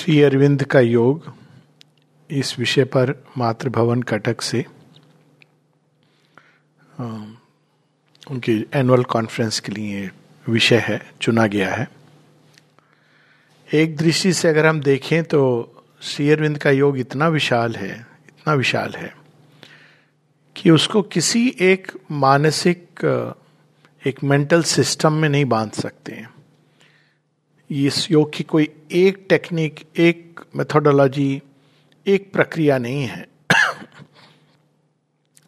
[0.00, 1.32] श्री अरविंद का योग
[2.30, 4.64] इस विषय पर मातृभवन कटक से
[8.30, 10.10] उनकी एनुअल कॉन्फ्रेंस के लिए
[10.48, 11.88] विषय है, चुना गया है।
[13.74, 15.40] एक दृष्टि से अगर हम देखें तो
[16.02, 19.14] श्री अरविंद का योग इतना विशाल है, इतना विशाल है
[20.56, 23.04] कि उसको किसी एक मानसिक
[24.06, 26.30] एक मेंटल सिस्टम में नहीं बाँध सकते हैं।
[27.70, 31.42] इस योग की कोई एक टेक्निक एक मेथोडोलॉजी
[32.06, 33.28] एक प्रक्रिया नहीं है।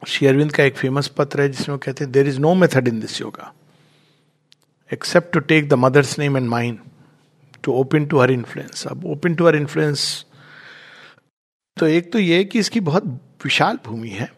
[0.09, 3.01] शेयरविंद का एक फ़ेमस पत्र है जिसमें वो कहते हैं there is no method in
[3.01, 3.55] this yoga
[4.93, 6.79] except to take the mother's name and mind
[7.65, 10.27] to open to her influence अब ओपन टू हर इन्फ्लुएंस
[11.77, 14.33] तो एक तो ये कि इसकी बहुत विशाल भूमि है,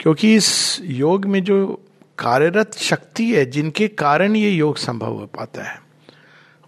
[0.00, 1.84] क्योंकि इस योग में जो
[2.18, 5.91] कार्यरत शक्ति है, जिनके कारण ये योग संभव हो पाता है।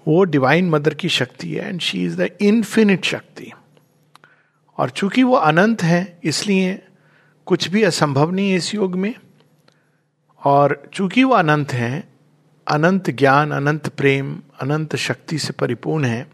[0.09, 3.53] वो डिवाइन मदर की शक्ति है and she is the infinite shakti.
[4.79, 6.83] और चूँकि वो अनंत है, इसलिए
[7.47, 9.15] कुछ भी असंभव नहीं है इस योग में,
[10.45, 12.09] और चूँकि वो अनंत हैं,
[12.69, 16.27] अनंत ज्ञान, अनंत प्रेम, अनंत शक्ति से परिपूर्ण है,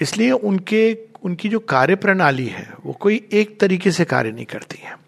[0.00, 4.78] इसलिए उनके, उनकी जो कार्य प्रणाली है, वो कोई एक तरीके से कार्य नहीं करती
[4.82, 4.98] है।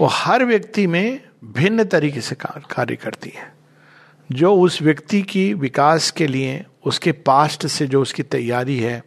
[0.00, 3.61] वो हर व्यक्ति में भिन्न तरीके से कार्य करती है।
[4.32, 9.02] जो उस व्यक्ति की विकास के लिए, उसके पास्ट से जो उसकी तैयारी है,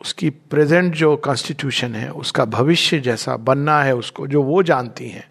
[0.00, 5.24] उसकी प्रेजेंट जो कॉन्स्टिट्यूशन है, उसका भविष्य जैसा बनना है उसको, जो वो जानती हैं,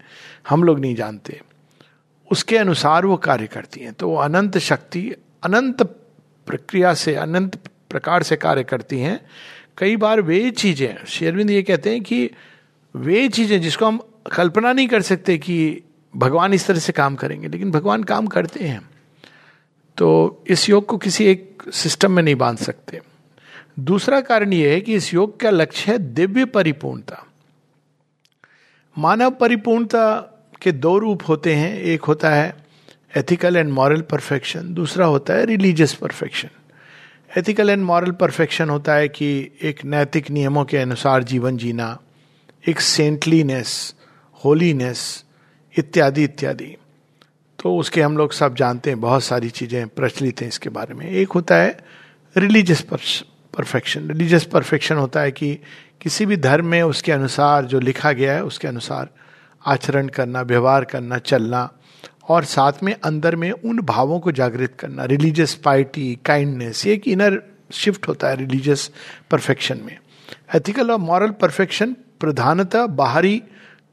[0.48, 1.40] हम लोग नहीं जानते,
[2.30, 5.00] उसके अनुसार वो कार्य करती हैं। तो वो अनंत शक्ति,
[5.42, 5.82] अनंत
[6.46, 7.56] प्रक्रिया से, अनंत
[7.90, 9.20] प्रकार से कार्य करती हैं।
[9.78, 12.30] कई बार वे चीज़ें शेरविंद ये कहते हैं कि
[12.94, 14.00] वे चीज़ें जिसको हम
[14.32, 15.82] कल्पना नहीं कर सकते कि
[16.14, 18.80] भगवान इस तरह से काम करेंगे, लेकिन भगवान काम करते हैं।
[19.98, 23.00] तो इस योग को किसी एक सिस्टम में नहीं बाँध सकते।
[23.78, 27.26] दूसरा कारण यह है कि इस योग का लक्ष्य है दिव्य परिपूर्णता।
[28.98, 30.20] मानव परिपूर्णता
[30.62, 32.56] के दो रूप होते हैं। एक होता है
[33.16, 36.48] एथिकल एंड मॉरल परफेक्शन दूसरा होता है religious perfection
[37.38, 41.98] ethical and moral perfection होता है कि एक नैतिक नियमों के अनुसार जीवन जीना,
[42.68, 43.94] एक सेंटलीनेस
[44.44, 45.24] होलीनेस
[45.78, 46.76] इत्यादि इत्यादि।
[47.58, 51.06] तो उसके हम लोग सब जानते हैं, बहुत सारी चीज़ें प्रचलित हैं इसके बारे में।
[51.06, 51.76] एक होता है
[52.36, 52.80] रिलीजियस
[53.54, 55.54] परफेक्शन रिलीजियस परफेक्शन होता है कि
[56.00, 59.08] किसी भी धर्म में उसके अनुसार जो लिखा गया है, उसके अनुसार
[59.64, 61.68] आचरण करना, व्यवहार करना, चलना
[62.28, 67.08] और साथ में अंदर में उन भावों को जागृत करना। रिलीजियस पाइटी काइंडनेस ये एक
[67.08, 67.42] इनर
[67.72, 68.90] शिफ्ट होता है रिलीजियस
[69.30, 69.96] परफेक्शन में।
[70.54, 73.42] एथिकल और मॉरल परफेक्शन प्रधानतः बाहरी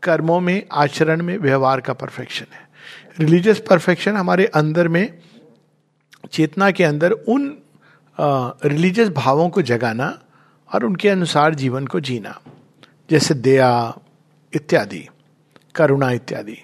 [0.04, 2.65] कर्मों में, आचरण में व्यवहार का परफेक्शन है।
[3.20, 5.20] रिलीजियस परफेक्शन हमारे अंदर में,
[6.32, 7.58] चेतना के अंदर उन
[8.18, 10.08] रिलीजियस भावों को जगाना
[10.72, 12.40] और उनके अनुसार जीवन को जीना,
[13.10, 14.00] जैसे दया
[14.54, 15.08] इत्यादि,
[15.76, 16.58] करुणा इत्यादि।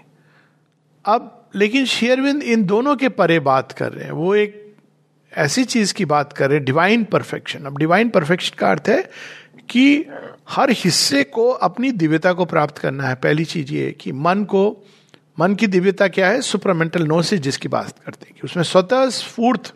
[1.05, 4.75] अब लेकिन शेयरविंद इन दोनों के परे बात कर रहे हैं। वो एक
[5.33, 9.01] ऐसी चीज़ की बात कर रहे हैं डिवाइन परफेक्शन अब डिवाइन परफेक्शन का अर्थ है
[9.69, 10.05] कि
[10.49, 14.63] हर हिस्से को अपनी दिव्यता को प्राप्त करना है। पहली चीज़ ये कि मन को
[15.39, 16.41] मन की दिव्यता क्या है?
[16.41, 19.73] सुपरमेंटल नोसिस जिसकी बात करते हैं कि उसमें स्वतः स्फूर्त,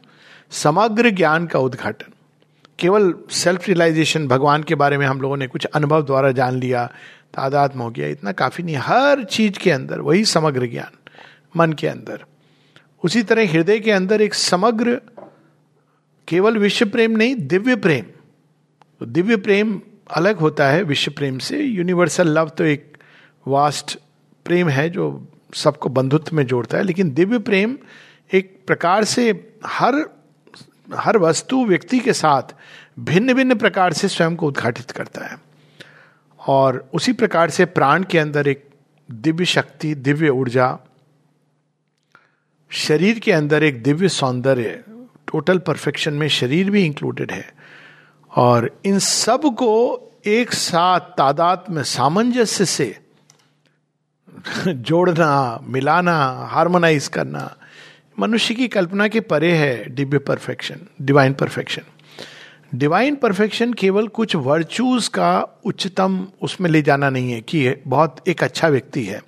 [0.51, 2.11] समग्र ज्ञान का उद्घाटन।
[2.79, 6.85] केवल सेल्फ रियलाइजेशन भगवान के बारे में हम लोगों ने कुछ अनुभव द्वारा जान लिया
[7.33, 10.97] तादात्म हो गया, इतना काफ़ी नहीं। हर चीज़ के अंदर वही समग्र ज्ञान,
[11.57, 12.23] मन के अंदर।
[13.03, 15.01] उसी तरह हृदय के अंदर एक समग्र,
[16.27, 18.05] केवल विश्व प्रेम नहीं, दिव्य प्रेम।
[18.99, 22.97] तो दिव्य प्रेम अलग होता है विश्व प्रेम से। यूनिवर्सल लव तो एक
[23.47, 23.97] वास्ट
[24.45, 27.77] प्रेम है जो सबको बंधुत्व में जोड़ता है, लेकिन दिव्य प्रेम
[28.33, 30.05] एक प्रकार से हर
[30.95, 32.41] हर वस्तु व्यक्ति के साथ
[32.99, 35.37] भिन्न भिन्न प्रकार से स्वयं को उद्घाटित करता है।
[36.47, 38.69] और उसी प्रकार से प्राण के अंदर एक
[39.11, 40.79] दिव्य शक्ति, दिव्य ऊर्जा,
[42.69, 44.83] शरीर के अंदर एक दिव्य सौंदर्य
[45.27, 47.53] टोटल परफेक्शन में शरीर भी इंक्लूडेड है।
[48.35, 53.04] और इन सबको एक साथ तादाद में सामंजस्य से
[54.67, 57.55] जोड़ना, मिलाना हार्मोनाइज करना,
[58.19, 61.81] मनुष्य की कल्पना के परे है Divya perfection divine perfection
[62.75, 68.43] divine perfection केवल कुछ वर्चूज का उच्चतम उसमें ले जाना नहीं है कि बहुत एक
[68.43, 69.21] अच्छा व्यक्ति है।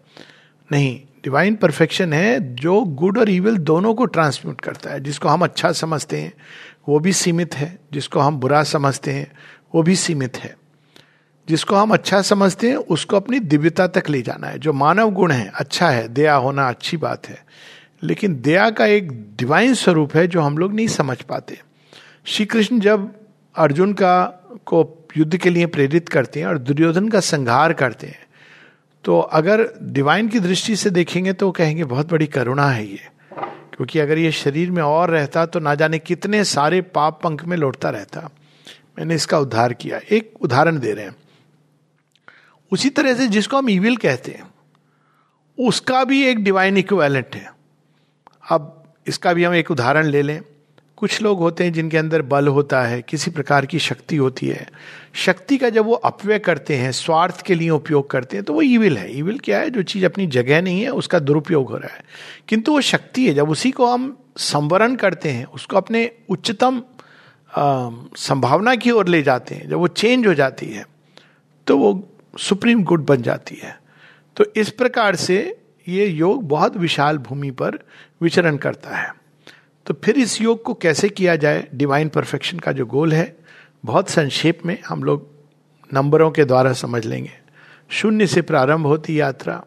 [0.72, 5.42] नहीं डिवाइन परफेक्शन है जो गुड और इविल दोनों को ट्रांसम्यूट करता है, जिसको हम
[5.42, 6.34] अच्छा समझते हैं,
[6.90, 9.32] वो भी सीमित है, जिसको हम बुरा समझते हैं,
[9.76, 10.56] वो भी सीमित है।
[11.50, 15.32] जिसको हम अच्छा समझते हैं, उसको अपनी दिव्यता तक ले जाना है। जो मानव गुण
[15.32, 17.46] है अच्छा है, दया होना अच्छी बात है।
[18.04, 21.60] लेकिन दया का एक डिवाइन स्वरूप है जो हम लोग नहीं समझ पाते।
[22.26, 23.12] श्री कृष्ण जब
[23.56, 24.26] अर्जुन का,
[24.66, 28.26] को युद्ध के लिए प्रेरित करते हैं और दुर्योधन का संहार करते हैं
[29.04, 33.08] तो अगर डिवाइन की दृष्टि से देखेंगे तो कहेंगे, बहुत बड़ी करुणा है ये।
[33.76, 37.58] क्योंकि अगर ये शरीर में और रहता तो ना जाने कितने सारे पाप पंख में
[37.58, 38.30] लौटता रहता।
[39.00, 41.16] मैंने इसका उद्धार किया। एक उदाहरण दे रहे हैं।
[42.72, 44.44] उसी तरह से जिसको हम ईविल कहते हैं,
[45.58, 47.52] उसका भी एक डिवाइन इक्वेलेंट है।
[48.52, 50.42] अब इसका भी हम एक उदाहरण ले लें।
[50.98, 54.68] कुछ लोग होते हैं जिनके अंदर बल होता है, किसी प्रकार की शक्ति होती है।
[55.16, 58.62] शक्ति का जब वो अपव्यय करते हैं, स्वार्थ के लिए उपयोग करते हैं तो वो
[58.62, 59.70] ईविल है। ईविल क्या है?
[59.70, 62.04] जो चीज़ अपनी जगह नहीं है, उसका दुरुपयोग हो रहा है।
[62.48, 66.82] किंतु वो शक्ति है, जब उसी को हम संवरण करते हैं, उसको अपने उच्चतम
[68.18, 70.86] संभावना की ओर ले जाते हैं, जब वो चेंज हो जाती है
[71.68, 71.94] तो वो
[72.40, 73.80] सुप्रीम गुड बन जाती है।
[74.36, 75.58] तो इस प्रकार से
[75.88, 77.80] ये योग बहुत विशाल भूमि पर
[78.22, 79.16] विचरण करता है।
[79.86, 81.68] तो फिर इस योग को कैसे किया जाए?
[81.74, 83.38] डिवाइन परफेक्शन का जो गोल है,
[83.86, 85.28] बहुत संक्षेप में हम लोग
[85.94, 87.32] नंबरों के द्वारा समझ लेंगे।
[87.90, 89.64] शून्य से प्रारंभ होती यात्रा।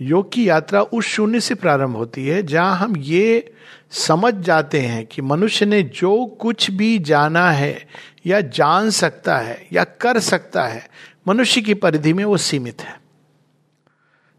[0.00, 3.52] योग की यात्रा उस शून्य से प्रारंभ होती है, जहाँ हम ये
[3.90, 7.88] समझ जाते हैं कि मनुष्य ने जो कुछ भी जाना है,
[8.26, 10.88] या जान सकता है, या कर सकता है
[11.26, 12.94] मनुष्य की परिधि में वो सीमित है।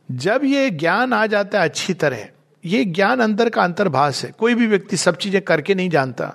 [0.10, 2.28] जब ये ज्ञान आ जाता है अच्छी तरह,
[2.63, 6.34] ये ज्ञान अंदर का अंतर्भाष है, कोई भी व्यक्ति सब चीज़ें करके नहीं जानता,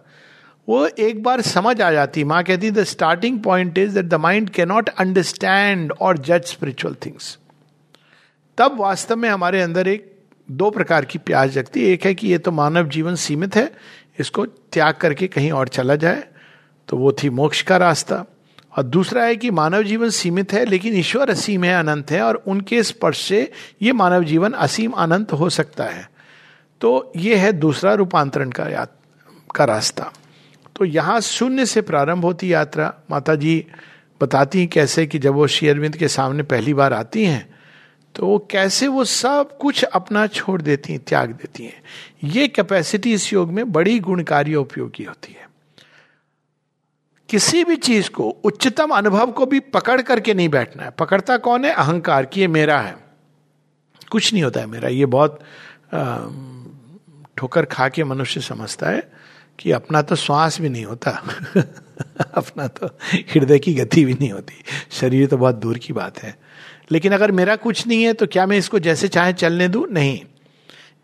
[0.69, 4.50] वो एक बार समझ आ जाती माँ कहती the starting point is that the mind
[4.69, 7.38] cannot understand और जज स्पिरिचुअल थिंग्स
[8.58, 10.10] तब वास्तव में हमारे अंदर एक,
[10.48, 13.70] दो प्रकार की प्यास जगती एक है कि ये तो मानव जीवन सीमित है,
[14.20, 16.22] इसको त्याग करके कहीं और चला जाए
[16.88, 18.25] तो वो थी मोक्ष का रास्ता।
[18.74, 22.42] और दूसरा है कि मानव जीवन सीमित है लेकिन ईश्वर असीम है अनंत है और
[22.46, 23.50] उनके स्पर्श से
[23.82, 26.08] ये मानव जीवन असीम अनंत हो सकता है।
[26.80, 28.86] तो ये है दूसरा रूपांतरण का या,
[29.54, 30.12] का रास्ता।
[30.76, 33.64] तो यहाँ शून्य से प्रारंभ होती यात्रा। माता जी
[34.20, 37.46] बताती हैं कैसे कि जब वो शेयरविंद के सामने पहली बार आती हैं
[38.14, 41.82] तो वो कैसे वो सब कुछ अपना छोड़ देती हैं त्याग देती हैं।
[42.24, 45.46] ये कैपेसिटी इस योग में बड़ी गुणकारी उपयोगी होती है।
[47.32, 51.64] किसी भी चीज़ को, उच्चतम अनुभव को भी पकड़ करके नहीं बैठना है। पकड़ता कौन
[51.64, 51.73] है?
[51.73, 52.96] अहंकार कि ये मेरा है।
[54.11, 55.40] कुछ नहीं होता है मेरा। ये बहुत
[57.37, 59.12] ठोकर खा के मनुष्य समझता है
[59.58, 61.11] कि अपना तो श्वास भी नहीं होता।
[62.34, 64.55] अपना तो हृदय की गति भी नहीं होती।
[64.90, 66.38] शरीर तो बहुत दूर की बात है।
[66.90, 69.87] लेकिन अगर मेरा कुछ नहीं है तो क्या मैं इसको जैसे चाहे चलने दू?
[69.90, 70.20] नहीं।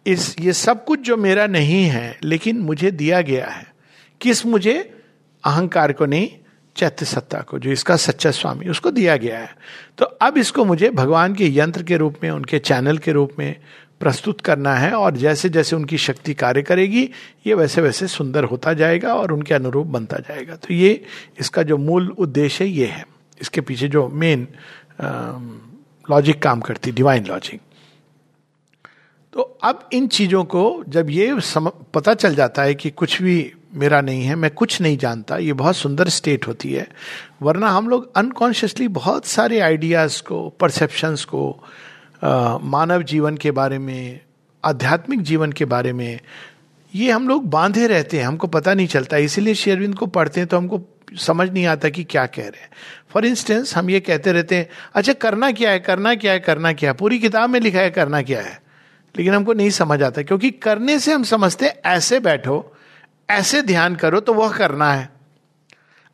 [0.06, 3.74] इस, ये सब कुछ जो मेरा नहीं है, लेकिन मुझे दिया गया है।
[4.20, 4.94] किस मुझे?
[5.44, 6.30] अहंकार को नहीं
[6.76, 9.54] चैत्य सत्ता को जो इसका सच्चा स्वामी उसको दिया गया है।
[9.98, 13.54] तो अब इसको मुझे भगवान के यंत्र के रूप में उनके चैनल के रूप में
[14.00, 17.02] प्रस्तुत करना है और जैसे जैसे उनकी शक्ति कार्य करेगी
[17.46, 21.04] ये वैसे वैसे सुंदर होता जाएगा और उनके अनुरूप बनता जाएगा। तो ये
[21.40, 23.04] इसका जो मूल उद्देश्य है ये है।
[23.40, 24.46] इसके पीछे जो मेन
[26.10, 27.60] लॉजिक काम करती डिवाइन लॉजिक
[29.32, 33.52] तो अब इन चीज़ों को जब ये सम, पता चल जाता है कि कुछ भी
[33.74, 36.88] मेरा नहीं है मैं कुछ नहीं जानता ये बहुत सुंदर स्टेट होती है।
[37.42, 41.64] वरना हम लोग अनकॉन्शियसली बहुत सारे आइडियाज़ को परसेप्शंस को
[42.24, 44.20] आ, मानव जीवन के बारे में
[44.64, 46.20] आध्यात्मिक जीवन के बारे में
[46.94, 50.48] ये हम लोग बांधे रहते हैं हमको पता नहीं चलता। इसीलिए शेरविंद को पढ़ते हैं
[50.48, 50.80] तो हमको
[51.16, 52.70] समझ नहीं आता कि क्या कह रहे हैं।
[53.10, 56.72] फॉर इंस्टेंस हम ये कहते रहते हैं अच्छा करना क्या है करना क्या है करना
[56.72, 56.96] क्या है?
[56.96, 58.60] पूरी किताब में लिखा है करना क्या है?
[59.16, 62.74] लेकिन हमको नहीं समझ आता क्योंकि करने से हम समझते ऐसे बैठो
[63.30, 65.08] ऐसे ध्यान करो तो वह करना है।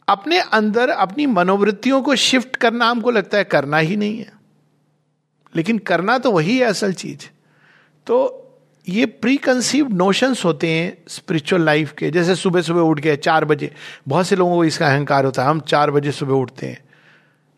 [0.09, 4.33] अपने अंदर अपनी मनोवृत्तियों को शिफ्ट करना हमको लगता है करना ही नहीं है।
[5.57, 7.27] लेकिन करना तो वही है असल चीज़।
[8.07, 8.41] तो
[8.89, 13.45] ये प्री कंसीव नोशंस होते हैं स्पिरिचुअल लाइफ के। जैसे सुबह सुबह उठ गए, चार
[13.45, 13.75] बजे।
[14.09, 16.85] बहुत से लोगों को इसका अहंकार होता है। हम चार बजे सुबह उठते हैं।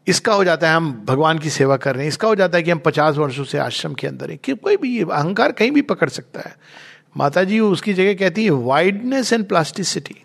[0.06, 2.62] इसका हो जाता है हम भगवान की सेवा कर रहे हैं। इसका हो जाता है
[2.62, 5.82] कि हम पचास वर्षों से आश्रम के अंदर हैं। कि कोई भी अहंकार कहीं भी
[5.82, 6.56] पकड़ सकता है।
[7.16, 10.16] माता जी उसकी जगह कहती है वाइडनेस एंड प्लास्टिसिटी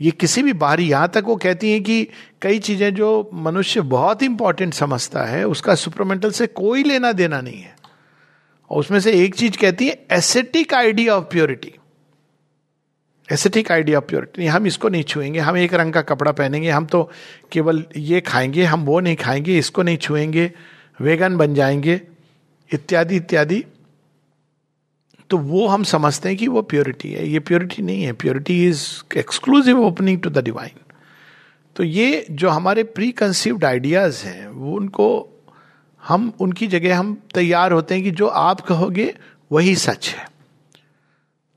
[0.00, 2.06] ये किसी भी बाहरी, यहाँ तक वो कहती हैं कि
[2.42, 7.60] कई चीज़ें जो मनुष्य बहुत इंपॉर्टेंट समझता है, उसका सुपरमेंटल से कोई लेना देना नहीं
[7.60, 7.74] है।
[8.70, 11.72] और उसमें से एक चीज़ कहती है ascetic idea of purity
[13.28, 16.86] ascetic idea of purity हम इसको नहीं छुएँगे, हम एक रंग का कपड़ा पहनेंगे, हम
[16.86, 17.10] तो
[17.52, 20.50] केवल ये खाएँगे, हम वो नहीं खाएँगे, इसको नहीं छुएँगे,
[21.00, 22.00] वेगन बन जाएँगे,
[22.70, 23.64] इत्यादि इत्यादि।
[25.30, 28.86] तो वो हम समझते हैं कि वो प्योरिटी है। ये प्योरिटी नहीं है। Purity is
[29.18, 30.78] exclusive opening to the divine
[31.76, 35.28] तो ये जो हमारे प्री कंसीव्ड आइडियाज़ हैं, वो उनको
[36.02, 39.14] हम, उनकी जगह हम तैयार होते हैं कि जो आप कहोगे,
[39.52, 40.26] वही सच है।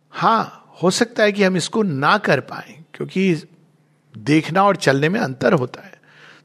[0.10, 3.44] हाँ हो सकता है कि हम इसको ना कर पाए, क्योंकि
[4.18, 5.94] देखना और चलने में अंतर होता है।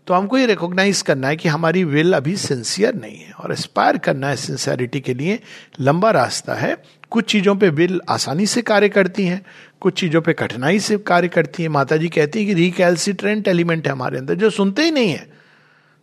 [0.06, 3.98] तो हमको ये रिकॉग्नाइज करना है कि हमारी विल अभी सिंसियर नहीं है और एस्पायर
[3.98, 5.40] करना है सिंसियरिटी के लिए।
[5.80, 6.76] लंबा रास्ता है।
[7.12, 9.44] कुछ चीज़ों पे विल आसानी से कार्य करती हैं,
[9.80, 13.86] कुछ चीज़ों पे कठिनाई से कार्य करती है। माता जी कहती है कि रिकैल्सिट्रेंट एलिमेंट
[13.86, 15.26] है हमारे अंदर, जो सुनते ही नहीं है।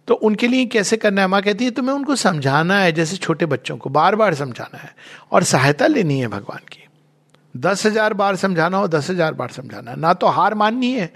[0.08, 1.28] तो उनके लिए कैसे करना है?
[1.28, 4.94] माँ कहती है, तुम्हें उनको समझाना है, जैसे छोटे बच्चों को बार बार समझाना है
[5.32, 6.88] और सहायता लेनी है भगवान की।
[7.56, 11.12] दस हज़ार बार समझाना हो, दस हज़ार बार समझाना है। ना तो हार माननी है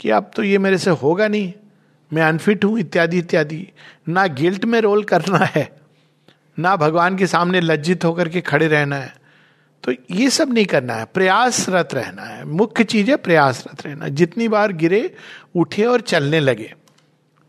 [0.00, 1.52] कि अब तो ये मेरे से होगा नहीं।
[2.10, 3.66] मैं अनफिट हूँ, इत्यादि इत्यादि।
[4.08, 5.68] ना गिल्ट में रोल करना है,
[6.58, 9.16] ना भगवान के सामने लज्जित होकर के खड़े रहना है।
[9.84, 14.48] तो ये सब नहीं करना है। प्रयासरत रहना है। मुख्य चीज़ है प्रयासरत रहना। जितनी
[14.48, 15.14] बार गिरे,
[15.56, 16.74] उठे और चलने लगे।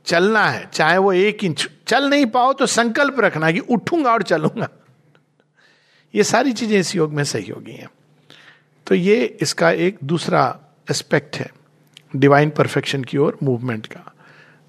[0.05, 4.23] चलना है, चाहे वो एक इंच, चल नहीं पाओ तो संकल्प रखना कि उठूँगा और
[4.23, 4.69] चलूँगा।
[6.15, 7.89] ये सारी चीज़ें इस योग में सही होगी हैं।
[8.87, 10.59] तो ये इसका एक दूसरा
[10.91, 11.51] एस्पेक्ट है
[12.15, 14.13] डिवाइन परफेक्शन की ओर मूवमेंट का।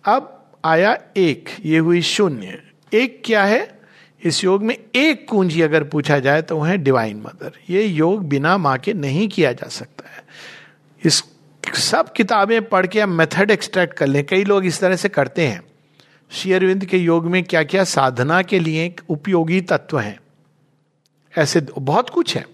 [0.04, 2.62] अब आया एक, ये हुई शून्य।
[2.94, 3.79] एक क्या है?
[4.24, 8.28] इस योग में एक कुंजी अगर पूछा जाए तो वह है डिवाइन मदर ये योग
[8.28, 10.24] बिना माँ के नहीं किया जा सकता है।
[11.04, 11.24] इस
[11.74, 15.46] सब किताबें पढ़ के हम मेथड एक्सट्रैक्ट कर लें। कई लोग इस तरह से करते
[15.46, 15.62] हैं।
[16.30, 20.20] श्री अरविंद के योग में क्या क्या साधना के लिए उपयोगी तत्व हैं?
[21.38, 22.44] ऐसे बहुत कुछ है।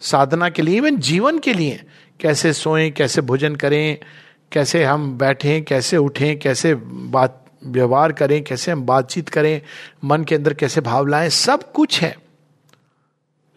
[0.00, 1.80] साधना के लिए इवन जीवन के लिए।
[2.20, 3.98] कैसे सोएँ, कैसे भोजन करें,
[4.52, 9.60] कैसे हम बैठें, कैसे उठें, कैसे बात व्यवहार करें, कैसे हम बातचीत करें,
[10.04, 12.16] मन के अंदर कैसे भाव लाएँ, सब कुछ है।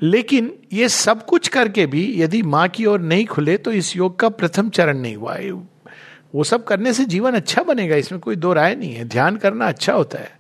[0.02, 4.20] लेकिन ये सब कुछ करके भी यदि माँ की ओर नहीं खुले तो इस योग
[4.20, 8.36] का प्रथम चरण नहीं हुआ। है वो सब करने से जीवन अच्छा बनेगा, इसमें कोई
[8.36, 10.40] दो राय नहीं है। ध्यान करना अच्छा होता है।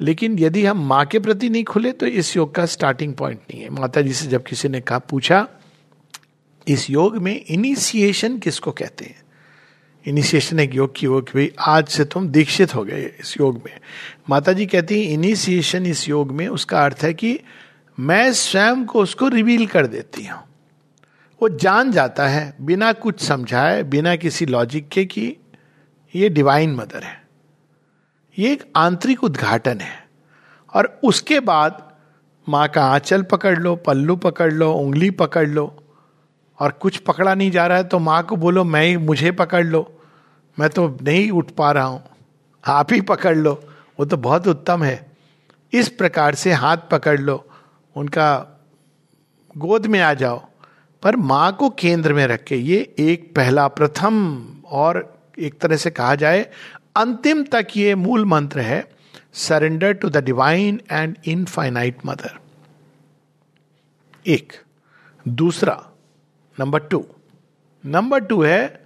[0.00, 3.62] लेकिन यदि हम माँ के प्रति नहीं खुले तो इस योग का स्टार्टिंग पॉइंट नहीं
[3.62, 5.48] है। माता जी से जब किसी ने कहा, पूछा,
[6.68, 9.21] इस योग में इनिशिएशन किसको कहते हैं?
[10.06, 13.80] इनिशिएशन एक योग की कि भाई आज से तुम दीक्षित हो गए इस योग में।
[14.30, 17.40] माता जी कहती है, इनिशिएशन इस योग में, उसका अर्थ है कि
[18.00, 20.40] मैं स्वयं को उसको रिवील कर देती हूँ।
[21.42, 25.36] वो जान जाता है, बिना कुछ समझाए, बिना किसी लॉजिक के कि
[26.14, 27.22] ये डिवाइन मदर है।
[28.38, 30.08] ये एक आंतरिक उद्घाटन है।
[30.74, 31.92] और उसके बाद
[32.48, 35.81] माँ का आंचल पकड़ लो, पल्लू पकड़ लो, उंगली पकड़ लो
[36.62, 39.66] और कुछ पकड़ा नहीं जा रहा है तो माँ को बोलो, मैं ही, मुझे पकड़
[39.66, 39.98] लो।
[40.58, 42.02] मैं तो नहीं उठ पा रहा हूँ।
[42.66, 43.64] आप ही पकड़ लो।
[44.00, 45.12] वो तो बहुत उत्तम है।
[45.72, 47.48] इस प्रकार से हाथ पकड़ लो।
[47.96, 48.60] उनका
[49.58, 50.46] गोद में आ जाओ।
[51.02, 55.90] पर माँ को केंद्र में रख के, ये एक पहला प्रथम और एक तरह से
[55.90, 56.46] कहा जाए,
[56.96, 58.90] अंतिम तक ये मूल मंत्र है
[59.32, 62.38] surrender to the divine and infinite mother
[64.26, 64.52] एक।
[65.28, 65.91] दूसरा
[66.62, 67.04] नंबर टू।
[67.84, 68.80] नंबर टू है,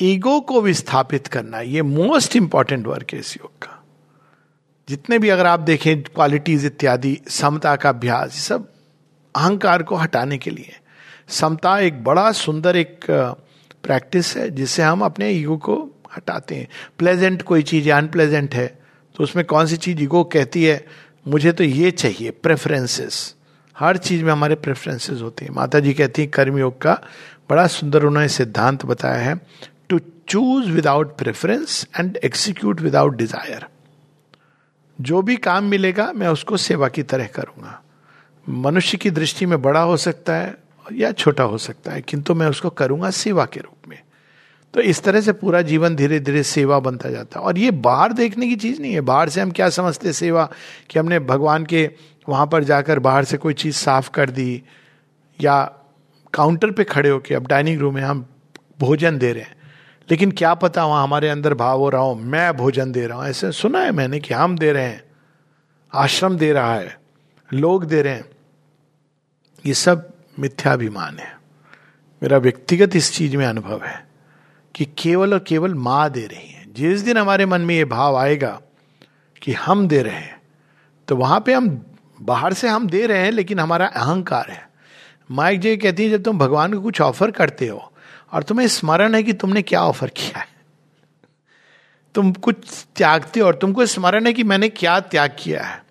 [0.00, 3.82] ईगो को विस्थापित करना। ये मोस्ट इंपॉर्टेंट वर्क है इस योग का।
[4.88, 8.68] जितने भी अगर आप देखें क्वालिटीज इत्यादि, समता का अभ्यास सब
[9.34, 10.76] अहंकार को हटाने के लिए।
[11.28, 13.04] समता एक बड़ा सुंदर एक
[13.84, 15.76] प्रैक्टिस है, जिससे हम अपने ईगो को
[16.16, 16.68] हटाते हैं।
[16.98, 18.66] प्लेजेंट कोई चीज़ है अनप्लेजेंट है
[19.14, 20.84] तो उसमें कौन सी चीज़ ईगो कहती है?
[21.28, 23.34] मुझे तो ये चाहिए प्रेफरेंसेस
[23.76, 26.98] हर चीज़ में हमारे प्रेफरेंसेस होते हैं। माता जी कहती हैं कर्मयोग का
[27.50, 29.34] बड़ा सुंदर उन्होंने सिद्धांत बताया है
[29.88, 33.66] to choose without preference and execute without desire
[34.98, 37.80] जो भी काम मिलेगा, मैं उसको सेवा की तरह करूँगा।
[38.46, 40.56] मनुष्य की दृष्टि में बड़ा हो सकता है
[40.92, 43.98] या छोटा हो सकता है, किंतु मैं उसको करूँगा सेवा के रूप में।
[44.74, 48.12] तो इस तरह से पूरा जीवन धीरे धीरे सेवा बनता जाता है। और ये बाहर
[48.12, 50.48] देखने की चीज़ नहीं है। बाहर से हम क्या समझते सेवा
[50.90, 51.90] कि हमने भगवान के
[52.28, 54.62] वहाँ पर जाकर बाहर से कोई चीज़ साफ़ कर दी
[55.40, 55.64] या
[56.34, 58.26] काउंटर पे खड़े होके, अब डाइनिंग रूम में हम
[58.80, 59.56] भोजन दे रहे हैं।
[60.10, 63.26] लेकिन क्या पता वहाँ हमारे अंदर भाव हो रहा हो, मैं भोजन दे रहा हूँ।
[63.26, 65.04] ऐसे सुना है मैंने कि हम दे रहे हैं,
[65.94, 67.00] आश्रम दे रहा है,
[67.52, 68.24] लोग दे रहे हैं।
[69.66, 71.36] ये सब मिथ्याभिमान है।
[72.22, 74.06] मेरा व्यक्तिगत इस चीज़ में अनुभव है
[74.74, 78.16] कि केवल और केवल माँ दे रही है। जिस दिन हमारे मन में ये भाव
[78.16, 78.60] आएगा
[79.42, 80.42] कि हम दे रहे हैं
[81.08, 81.85] तो वहाँ पे हम
[82.18, 84.68] बाहर से हम दे रहे हैं, लेकिन हमारा अहंकार है।
[85.30, 87.92] माइक जी कहती है, जब तुम भगवान को कुछ ऑफ़र करते हो,
[88.32, 90.46] और तुम्हें स्मरण है कि तुमने क्या ऑफ़र किया है?
[92.14, 95.84] तुम कुछ त्यागते हो और तुमको स्मरण है कि मैंने क्या त्याग किया है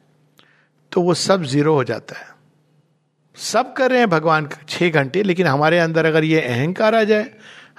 [0.91, 2.27] तो वो सब ज़ीरो हो जाता है।
[3.37, 7.03] सब कर रहे हैं भगवान का छह घंटे, लेकिन हमारे अंदर अगर ये अहंकार आ
[7.03, 7.29] जाए,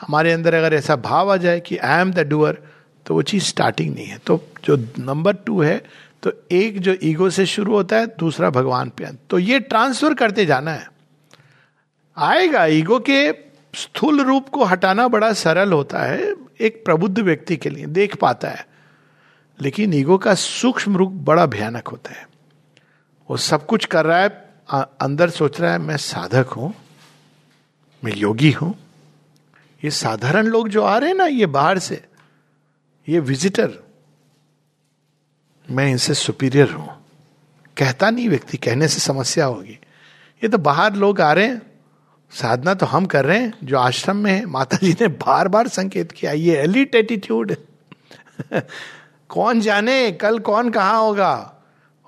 [0.01, 2.59] हमारे अंदर अगर ऐसा भाव आ जाए कि आई एम द डूअर
[3.07, 5.83] तो वो चीज़ स्टार्टिंग नहीं है। तो जो नंबर टू है
[6.27, 10.15] तो एक जो ईगो से शुरू होता है, दूसरा भगवान पे अंत। तो ये ट्रांसफ़र
[10.15, 10.89] करते जाना है।
[12.17, 13.33] आएगा ईगो के
[13.75, 18.49] स्थूल रूप को हटाना बड़ा सरल होता है, एक प्रबुद्ध व्यक्ति के लिए, देख पाता
[18.49, 18.67] है।
[19.61, 22.27] लेकिन ईगो का सूक्ष्म रूप बड़ा भयानक होता है।
[23.31, 24.29] वो सब कुछ कर रहा है
[25.01, 26.75] अंदर सोच रहा है, मैं साधक हूँ,
[28.05, 28.75] मैं योगी हूँ।
[29.83, 32.05] ये साधारण लोग जो आ रहे हैं ना, ये बाहर से,
[33.09, 33.86] ये विजिटर
[35.71, 36.89] मैं इनसे सुपीरियर हूँ।
[37.77, 39.79] कहता नहीं व्यक्ति कहने से समस्या होगी।
[40.43, 41.63] ये तो बाहर लोग आ रहे हैं
[42.31, 45.69] साधना तो हम कर रहे हैं जो आश्रम में है। माता जी ने बार बार
[45.69, 47.57] संकेत किया ये एलिट एटीट्यूड
[49.29, 51.53] कौन जाने कल कौन कहा होगा?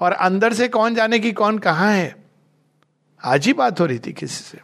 [0.00, 2.16] और अंदर से कौन जाने की कौन कहा है?
[3.24, 4.58] आज ही बात हो रही थी किसी से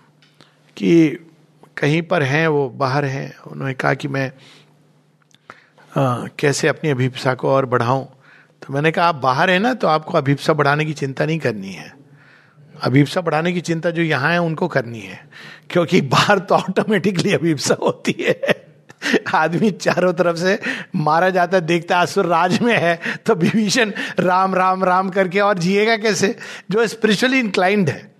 [0.77, 1.09] कि
[1.77, 4.33] कहीं पर हैं वो बाहर हैं। उन्होंने कहा कि मैं
[5.97, 8.07] आ, कैसे अपनी अभिप्सा को और बढ़ाऊं?
[8.67, 11.73] तो मैंने कहा, आप बाहर है ना तो आपको अभिप्सा बढ़ाने की चिंता नहीं करनी
[11.73, 11.93] है।
[12.83, 15.29] अभिप्सा बढ़ाने की चिंता जो यहाँ है, उनको करनी है।
[15.71, 18.41] क्योंकि बाहर तो ऑटोमेटिकली अभिप्सा होती है।
[19.35, 20.59] आदमी चारों तरफ़ से
[20.97, 25.59] मारा जाता है, देखता असुर राज में है तो विभीषण राम राम राम करके और
[25.59, 26.37] जिएगा कैसे?
[26.71, 28.15] जो स्पिरिचुअली इंक्लाइंड है।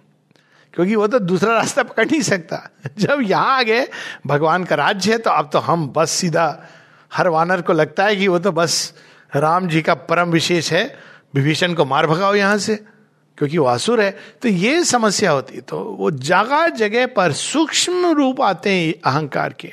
[0.75, 3.89] क्योंकि वो तो दूसरा रास्ता पकड़ नहीं सकता। जब यहाँ आ गए,
[4.27, 6.69] भगवान का राज्य है तो अब तो हम बस सीधा,
[7.13, 8.93] हर वानर को लगता है कि वो तो बस
[9.35, 10.85] राम जी का परम विशेष है,
[11.35, 12.75] विभीषण को मार भगाओ यहाँ से,
[13.39, 14.11] क्योंकि वो असुर है।
[14.43, 19.73] तो ये समस्या होती तो वो जगह जगह पर सूक्ष्म रूप आते हैं अहंकार के।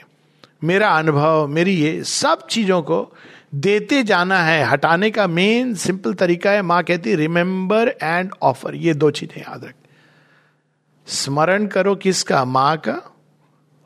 [0.63, 3.11] मेरा अनुभव, मेरी ये सब चीज़ों को
[3.55, 8.93] देते जाना है, हटाने का मेन सिंपल तरीका है। माँ कहती रिमेंबर एंड ऑफ़र ये
[8.93, 9.73] दो चीज़ें याद रख।
[11.07, 13.01] स्मरण करो किसका, माँ का,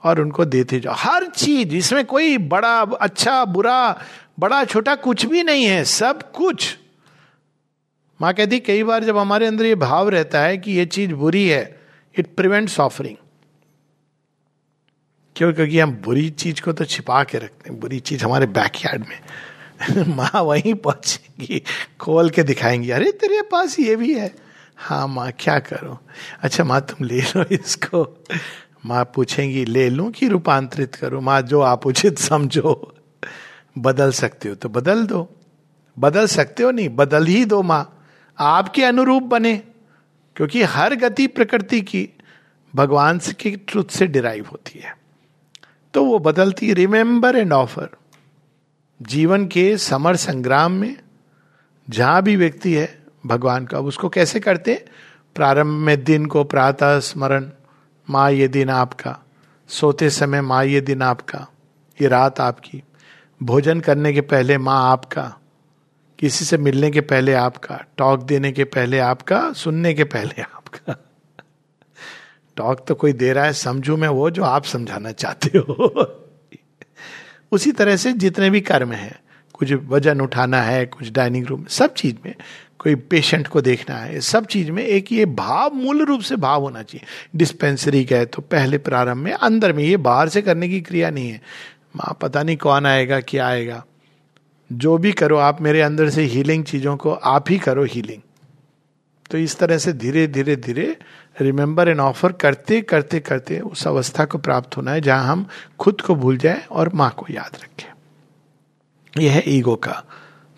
[0.03, 3.99] और उनको देते जाओ। हर चीज़, इसमें कोई बड़ा अच्छा बुरा
[4.39, 6.77] बड़ा छोटा कुछ भी नहीं है, सब कुछ।
[8.21, 11.47] माँ कहती, कई बार जब हमारे अंदर ये भाव रहता है कि ये चीज़ बुरी
[11.47, 11.79] है
[12.19, 13.15] इट प्रिवेंट ऑफरिंग
[15.35, 15.53] क्यों?
[15.53, 19.19] क्योंकि हम बुरी चीज़ को तो छिपा के रखते हैं, बुरी चीज़ हमारे बैकयार्ड में।
[20.15, 21.63] माँ वहीं पहुंचेगी,
[21.99, 24.35] खोल के दिखाएँगी, अरे, तेरे पास ये भी है।
[24.77, 25.99] हाँ माँ, क्या करो?
[26.41, 28.23] अच्छा माँ, तुम ले लो इसको।
[28.85, 31.21] माँ पूछेंगी, ले लूँ कि रूपांतरित करो?
[31.21, 32.94] माँ, जो आप उचित समझो।
[33.77, 35.35] बदल सकते हो। तो बदल दो।
[35.99, 38.07] बदल सकते हो नहीं, बदल ही दो माँ।
[38.39, 39.63] आपके अनुरूप बने,
[40.35, 42.09] क्योंकि हर गति प्रकृति की
[42.75, 44.97] भगवान की ट्रुथ से डिराइव होती है।
[45.93, 47.89] तो वो बदलती रिमेंबर एंड ऑफ़र
[49.01, 50.97] जीवन के समर संग्राम में
[51.89, 54.85] जहाँ भी व्यक्ति है, भगवान का उसको कैसे करते
[55.35, 57.49] प्रारंभ में दिन को प्रातः स्मरण,
[58.09, 59.19] माँ ये दिन आपका।
[59.67, 61.47] सोते समय माँ ये दिन आपका।
[62.01, 62.83] ये रात आपकी।
[63.43, 65.37] भोजन करने के पहले माँ आपका,
[66.19, 70.95] किसी से मिलने के पहले आपका, टॉक देने के पहले आपका, सुनने के पहले आपका।
[72.57, 75.93] टॉक तो कोई दे रहा है, समझू मैं वो जो आप समझाना चाहते हो।
[77.51, 79.19] उसी तरह से जितने भी कर्म हैं,
[79.53, 82.35] कुछ वज़न उठाना है, कुछ डाइनिंग रूम, सब चीज़ में
[82.79, 86.61] कोई पेशेंट को देखना है, सब चीज़ में एक ये भाव, मूल रूप से भाव
[86.61, 90.81] होना चाहिए। डिस्पेंसरी गए तो पहले प्रारंभ में, अंदर में, ये बाहर से करने की
[90.81, 91.41] क्रिया नहीं है।
[91.95, 93.83] माँ, पता नहीं कौन आएगा, क्या आएगा।
[94.69, 98.21] जो भी करो, आप मेरे अंदर से हीलिंग चीज़ों को आप ही करो हीलिंग
[99.31, 100.85] तो इस तरह से धीरे धीरे धीरे
[101.35, 105.45] रिमेंबर एंड ऑफ़र करते करते करते उस अवस्था को प्राप्त होना है, जहाँ हम
[105.79, 107.93] खुद को भूल जाए और माँ को याद रखें।
[109.13, 110.03] यह है ईगो का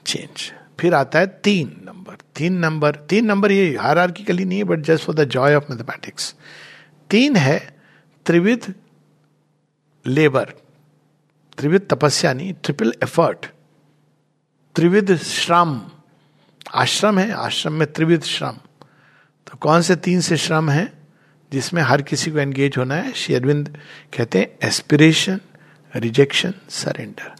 [0.05, 4.57] चेंज फिर आता है तीन नंबर। तीन नंबर तीन नंबर ये हार आर की नहीं
[4.57, 6.33] है but just for the joy of mathematics
[7.09, 7.59] तीन है
[8.25, 8.73] त्रिविध
[10.05, 10.53] लेबर
[11.57, 13.45] त्रिविध तपस्या नहीं ट्रिपल एफर्ट
[14.75, 15.81] त्रिविध श्रम।
[16.75, 18.51] आश्रम है, आश्रम में त्रिविध श्रम।
[19.47, 20.93] तो कौन से तीन से श्रम है
[21.51, 23.13] जिसमें हर किसी को एंगेज होना है?
[23.13, 23.77] श्री अरविंद
[24.17, 25.39] कहते हैं एस्पिरेशन
[25.95, 27.35] रिजेक्शन सरेंडर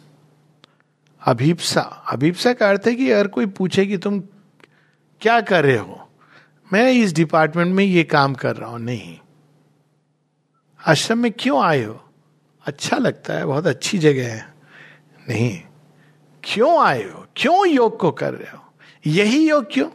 [1.22, 4.20] अभीपसा। अभीपसा का अर्थ है कि अगर कोई पूछे कि तुम
[5.22, 6.10] क्या कर रहे हो?
[6.74, 9.18] मैं इस डिपार्टमेंट में ये काम कर रहा हूँ, नहीं।
[10.88, 12.07] आश्रम में क्यों आए हो?
[12.68, 14.54] अच्छा लगता है, बहुत अच्छी जगह है।
[15.30, 15.62] नहीं,
[16.44, 17.26] क्यों आए हो?
[17.36, 18.74] क्यों योग को कर रहे हो?
[19.08, 19.90] यही योग क्यों?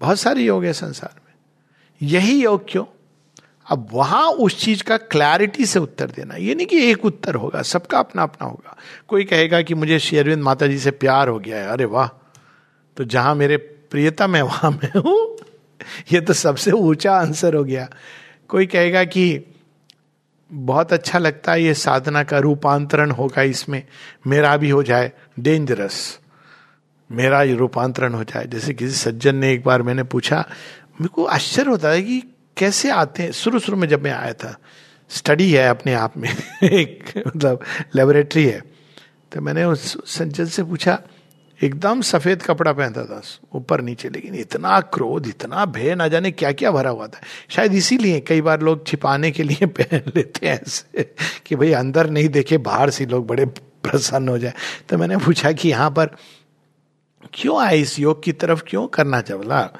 [0.00, 1.34] बहुत सारे योग है संसार में।
[2.02, 2.84] यही योग क्यों?
[3.70, 7.62] अब वहाँ उस चीज़ का क्लैरिटी से उत्तर देना। ये नहीं कि एक उत्तर होगा,
[7.62, 8.76] सबका अपना अपना होगा।
[9.08, 12.08] कोई कहेगा कि मुझे शेरविंद माता जी से प्यार हो गया है। अरे वाह
[12.96, 15.36] तो जहाँ मेरे प्रियता में वहाँ मैं हूँ।
[16.12, 17.90] ये तो सबसे ऊँचा आंसर हो गया।
[18.48, 19.47] कोई कहेगा कि
[20.52, 23.82] बहुत अच्छा लगता है, ये साधना का रूपांतरण होगा इसमें।
[24.26, 26.18] मेरा भी हो जाए डेंजरस
[27.12, 30.48] मेरा ये रूपांतरण हो जाए। जैसे किसी सज्जन ने एक बार मैंने पूछा,
[31.00, 32.22] मेरे को आश्चर्य होता है कि
[32.56, 34.56] कैसे आते हैं। शुरू शुरू में जब मैं आया था
[35.08, 37.60] स्टडी है अपने आप में, एक मतलब
[37.94, 38.62] लेबोरेटरी है।
[39.32, 41.02] तो मैंने उस सज्जन से पूछा
[41.62, 43.22] एकदम सफ़ेद कपड़ा पहनता था,
[43.54, 47.74] ऊपर नीचे, लेकिन इतना क्रोध, इतना भय, ना जाने क्या क्या भरा हुआ था। शायद
[47.74, 51.14] इसीलिए कई बार लोग छिपाने के लिए पहन लेते हैं ऐसे,
[51.46, 53.46] कि भाई अंदर नहीं देखे, बाहर से लोग बड़े
[53.82, 54.52] प्रसन्न हो जाए।
[54.88, 56.06] तो मैंने पूछा कि यहाँ पर
[57.34, 59.38] क्यों आए इस योग की तरफ़, क्यों करना चाहे?
[59.38, 59.70] बोला,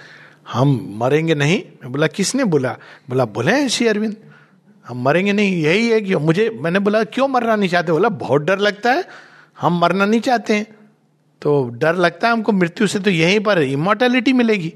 [0.53, 2.79] हम मरेंगे नहीं। मैं बोला, किसने बोला?
[3.11, 4.17] बोला, बोले श्री अरविंद,
[4.89, 7.93] हम मरेंगे नहीं, यही है कि मुझे, मैंने बोला, क्यों मरना नहीं चाहते?
[7.93, 9.05] बोला, बहुत डर लगता है,
[9.61, 10.78] हम मरना नहीं चाहते हैं।
[11.43, 14.69] तो डर लगता है हमको मृत्यु से तो यहीं पर इमोर्टैलिटी मिलेगी।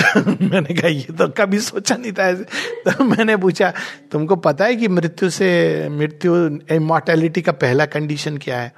[0.00, 2.44] तो मैंने कहा ये तो कभी सोचा नहीं था ऐसे।
[2.90, 3.72] तो मैंने पूछा
[4.12, 6.36] तुमको पता है कि मृत्यु से मृत्यु
[6.72, 8.72] इमोर्टैलिटी का पहला कंडीशन क्या है?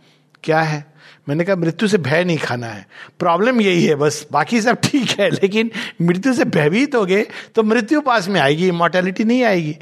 [0.45, 0.85] क्या है?
[1.29, 2.87] मैंने कहा मृत्यु से भय नहीं खाना है।
[3.19, 5.71] प्रॉब्लम यही है बस बाकी सब ठीक है लेकिन
[6.03, 9.77] मृत्यु से भयभीत हो गए तो मृत्यु पास में आएगी इमोर्टैलिटी नहीं आएगी।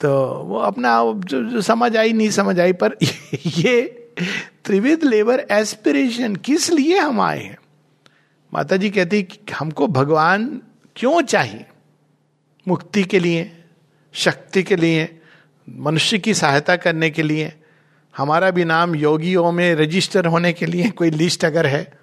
[0.00, 0.10] तो
[0.46, 2.96] वो अपना जो, जो समझ आई नहीं समझ आई पर
[3.46, 3.96] ये
[4.64, 7.58] त्रिविध लेबर एस्पिरेशन किस लिए हम आए हैं?
[8.54, 10.62] माता जी कहती कि हमको भगवान
[10.96, 11.66] क्यों चाहिए?
[12.68, 13.64] मुक्ति के लिए,
[14.12, 15.20] शक्ति के लिए,
[15.70, 17.52] मनुष्य की सहायता करने के लिए,
[18.16, 21.99] हमारा भी नाम योगियों में रजिस्टर होने के लिए कोई लिस्ट अगर है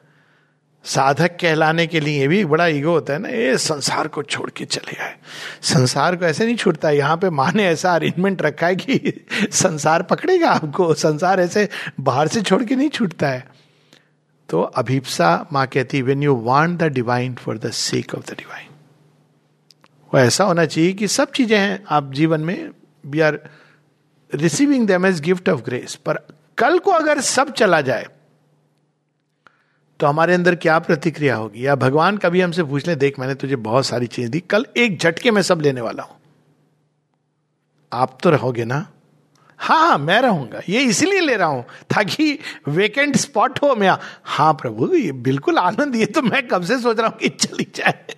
[0.88, 4.66] साधक कहलाने के लिए भी बड़ा ईगो होता है ना, ये संसार को छोड़ के
[4.66, 5.16] चले आए।
[5.62, 10.04] संसार को ऐसे नहीं छूटता, यहाँ पे माँ ने ऐसा अरेंजमेंट रखा है कि संसार
[10.04, 11.68] पकड़ेगा आपको, संसार ऐसे
[12.00, 13.46] बाहर से छोड़ के नहीं छूटता है।
[14.50, 18.66] तो अभिप्सा माँ कहती when you want the divine for the sake of the divine
[20.12, 22.70] वो ऐसा होना चाहिए कि सब चीज़ें हैं, आप जीवन में
[23.06, 23.40] we are
[24.32, 28.08] receiving them as gift of grace पर कल को अगर सब चला जाए
[30.00, 31.66] तो हमारे अंदर क्या प्रतिक्रिया होगी?
[31.68, 35.00] या भगवान कभी हमसे पूछ ले, देख, मैंने तुझे बहुत सारी चीज़ें दी, कल एक
[35.00, 36.16] झटके में सब लेने वाला हूँ।
[37.92, 38.86] आप तो रहोगे ना?
[39.60, 43.90] हाँ हाँ मैं रहूँगा, ये इसीलिए ले रहा हूँ, ताकि वेकेंट स्पॉट हो मैं
[44.24, 47.68] हाँ प्रभु, ये बिल्कुल आनंद, ये तो मैं कब से सोच रहा हूँ कि चली
[47.76, 48.16] जाए।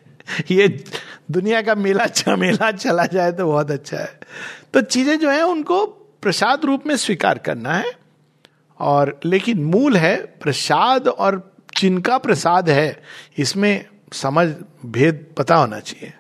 [0.52, 0.68] ये
[1.32, 4.20] दुनिया का मेला चमेला चला जाए तो बहुत अच्छा है।
[4.74, 5.86] तो चीज़ें जो है, उनको
[6.24, 7.92] प्रसाद रूप में स्वीकार करना है,
[8.80, 11.38] और लेकिन मूल है प्रसाद और
[11.80, 13.02] जिनका प्रसाद है,
[13.38, 14.48] इसमें समझ,
[14.86, 16.14] भेद पता होना चाहिए।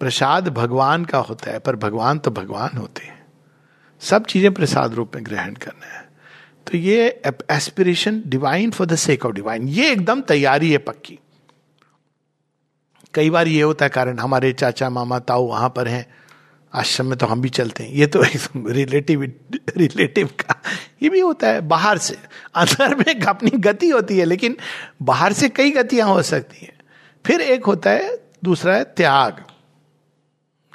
[0.00, 3.14] प्रसाद भगवान का होता है, पर भगवान तो भगवान होते हैं।
[4.02, 6.04] सब चीज़ें प्रसाद रूप में ग्रहण करना है।
[6.66, 7.08] तो ये
[7.50, 11.18] aspiration divine for the sake of divine ये एकदम तैयारी है पक्की।
[13.14, 16.06] कई बार ये होता है कारण हमारे चाचा मामा ताऊ वहाँ पर हैं।
[16.74, 19.22] आश्रम में तो हम भी चलते हैं। ये तो एकदम रिलेटिव
[19.76, 20.62] रिलेटिव का,
[21.02, 22.16] ये भी होता है, बाहर से।
[22.54, 24.56] अंदर में अपनी गति होती है, लेकिन
[25.02, 26.72] बाहर से कई गतियाँ हो सकती हैं।
[27.26, 29.44] फिर एक होता है, दूसरा है त्याग।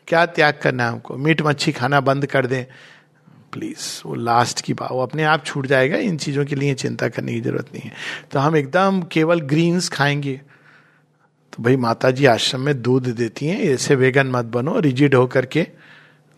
[0.07, 1.17] क्या त्याग करना है हमको?
[1.17, 2.65] मीट मच्छी खाना बंद कर दें।
[3.51, 7.09] प्लीज़ वो लास्ट की बात, वो अपने आप छूट जाएगा, इन चीज़ों के लिए चिंता
[7.09, 7.91] करने की ज़रूरत नहीं है।
[8.31, 10.41] तो हम एकदम केवल ग्रीन्स खाएँगे।
[11.53, 15.45] तो भाई माता जी आश्रम में दूध देती हैं, ऐसे वेगन मत बनो रिजिड होकर
[15.45, 15.67] के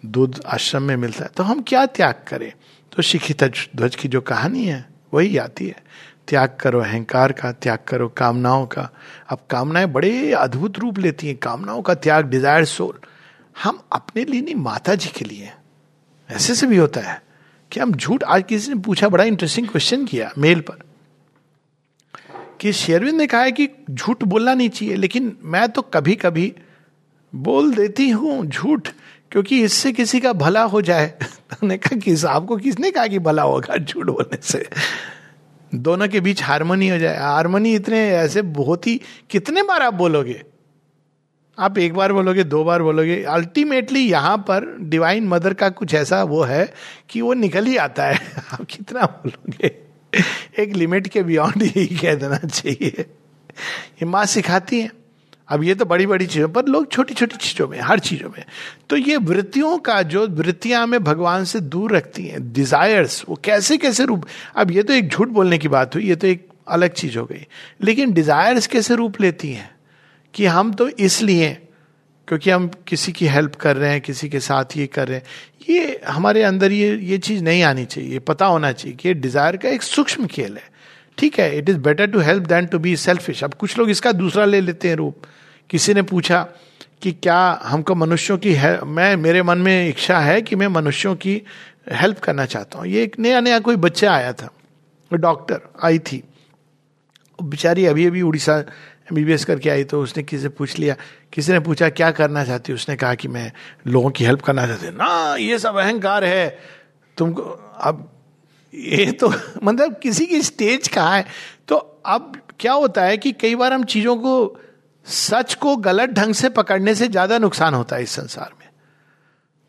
[0.05, 2.53] दूध आश्रम में मिलता है। तो हम क्या त्याग करें?
[2.91, 3.43] तो शिखित
[3.75, 5.83] ध्वज की जो कहानी है, वही आती है।
[6.27, 8.89] त्याग करो अहंकार का, त्याग करो कामनाओं का।
[9.29, 12.99] अब कामनाएँ बड़े अद्भुत रूप लेती हैं। कामनाओं का त्याग डिज़ायर सोल
[13.63, 15.51] हम अपने लिए नहीं माता जी के लिए
[16.29, 17.21] ऐसे से भी होता है
[17.71, 20.92] कि हम झूठ, आज किसी ने पूछा, बड़ा इंटरेस्टिंग क्वेश्चन किया मेल पर।
[22.63, 26.53] कि शेरविंद ने कहा है कि झूठ बोलना नहीं चाहिए, लेकिन मैं तो कभी कभी
[27.35, 28.89] बोल देती हूँ झूठ,
[29.31, 31.13] क्योंकि इससे किसी का भला हो जाए।
[31.63, 34.69] ने कहा, किस, आपको किसने कहा कि भला होगा झूठ बोलने से?
[35.75, 40.43] दोनों के बीच हारमोनी हो जाए। हारमोनी इतने ऐसे बहुत ही, कितने बार आप बोलोगे?
[41.59, 46.23] आप एक बार बोलोगे, दो बार बोलोगे। अल्टीमेटली यहाँ पर डिवाइन मदर का कुछ ऐसा
[46.23, 46.73] वो है
[47.09, 48.19] कि वो निकल ही आता है।
[48.53, 49.92] आप कितना बोलोगे?
[50.59, 54.91] एक लिमिट के बियॉन्ड यही कह देना चाहिए। ये माँ सिखाती है।
[55.47, 58.45] अब ये तो बड़ी बड़ी चीज़ों पर लोग छोटी छोटी चीज़ों में, हर चीज़ों में।
[58.89, 63.77] तो ये वृत्तियों का जो वृत्तियाँ हमें भगवान से दूर रखती हैं डिजायर्स वो कैसे
[63.77, 66.89] कैसे रूप, अब ये तो एक झूठ बोलने की बात हुई, ये तो एक अलग
[66.89, 67.47] चीज़ हो गई।
[67.81, 69.75] लेकिन डिजायर्स कैसे रूप लेती हैं?
[70.33, 71.67] कि हम तो इसलिए
[72.27, 75.25] क्योंकि हम किसी की हेल्प कर रहे हैं, किसी के साथ ये कर रहे हैं।
[75.69, 79.57] ये हमारे अंदर ये ये चीज़ नहीं आनी चाहिए पता होना चाहिए कि ये डिज़ायर
[79.57, 80.71] का एक सूक्ष्म खेल है।
[81.17, 84.11] ठीक है it is better to help than to be selfish अब कुछ लोग इसका
[84.11, 85.25] दूसरा ले लेते हैं रूप।
[85.69, 86.41] किसी ने पूछा
[87.01, 91.15] कि क्या हमको मनुष्यों की है मैं, मेरे मन में इच्छा है कि मैं मनुष्यों
[91.15, 91.41] की
[91.91, 94.49] हेल्प करना चाहता हूँ। ये एक नया नया कोई बच्चा आया था
[95.11, 96.23] डॉक्टर आई थी।
[97.39, 100.95] बेचारी अभी अभी उड़ीसा एमबीबीएस करके आई तो उसने किसी से पूछ लिया
[101.33, 103.51] किसी ने पूछा, क्या करना चाहती उसने कहा कि, मैं
[103.87, 106.59] लोगों की हेल्प करना चाहती ना, ये सब अहंकार है।
[107.17, 107.41] तुमको,
[107.81, 108.09] अब
[108.73, 111.25] ये तो मतलब किसी की स्टेज कहाँ है?
[111.67, 114.59] तो अब क्या होता है कि कई बार हम चीज़ों को,
[115.05, 118.69] सच को गलत ढंग से पकड़ने से ज़्यादा नुकसान होता है इस संसार में।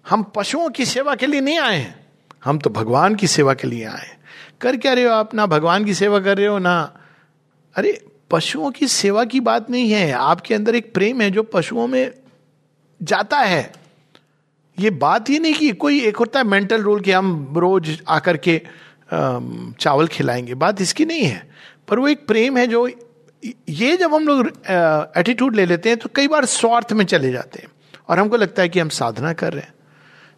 [0.08, 2.06] हम पशुओं की सेवा के लिए नहीं आए हैं।
[2.44, 4.16] हम तो भगवान की सेवा के लिए आए
[4.60, 5.34] कर क्या रहे हो आप?
[5.34, 6.96] ना भगवान की सेवा कर रहे हो, ना।
[7.74, 11.86] अरे पशुओं की सेवा की बात नहीं है। आपके अंदर एक प्रेम है जो पशुओं
[11.86, 12.10] में
[13.00, 13.72] जाता है।
[14.78, 18.36] ये बात ही नहीं कि कोई एक होता है मेंटल रोल कि हम रोज आकर
[18.38, 18.60] के
[19.10, 21.46] चावल खिलाएँगे। बात इसकी नहीं है।
[21.88, 22.86] पर वो एक प्रेम है जो
[23.68, 24.46] ये जब हम लोग
[25.18, 27.68] एटीट्यूड ले लेते हैं तो कई बार स्वार्थ में चले जाते हैं।
[28.08, 29.72] और हमको लगता है कि हम साधना कर रहे हैं।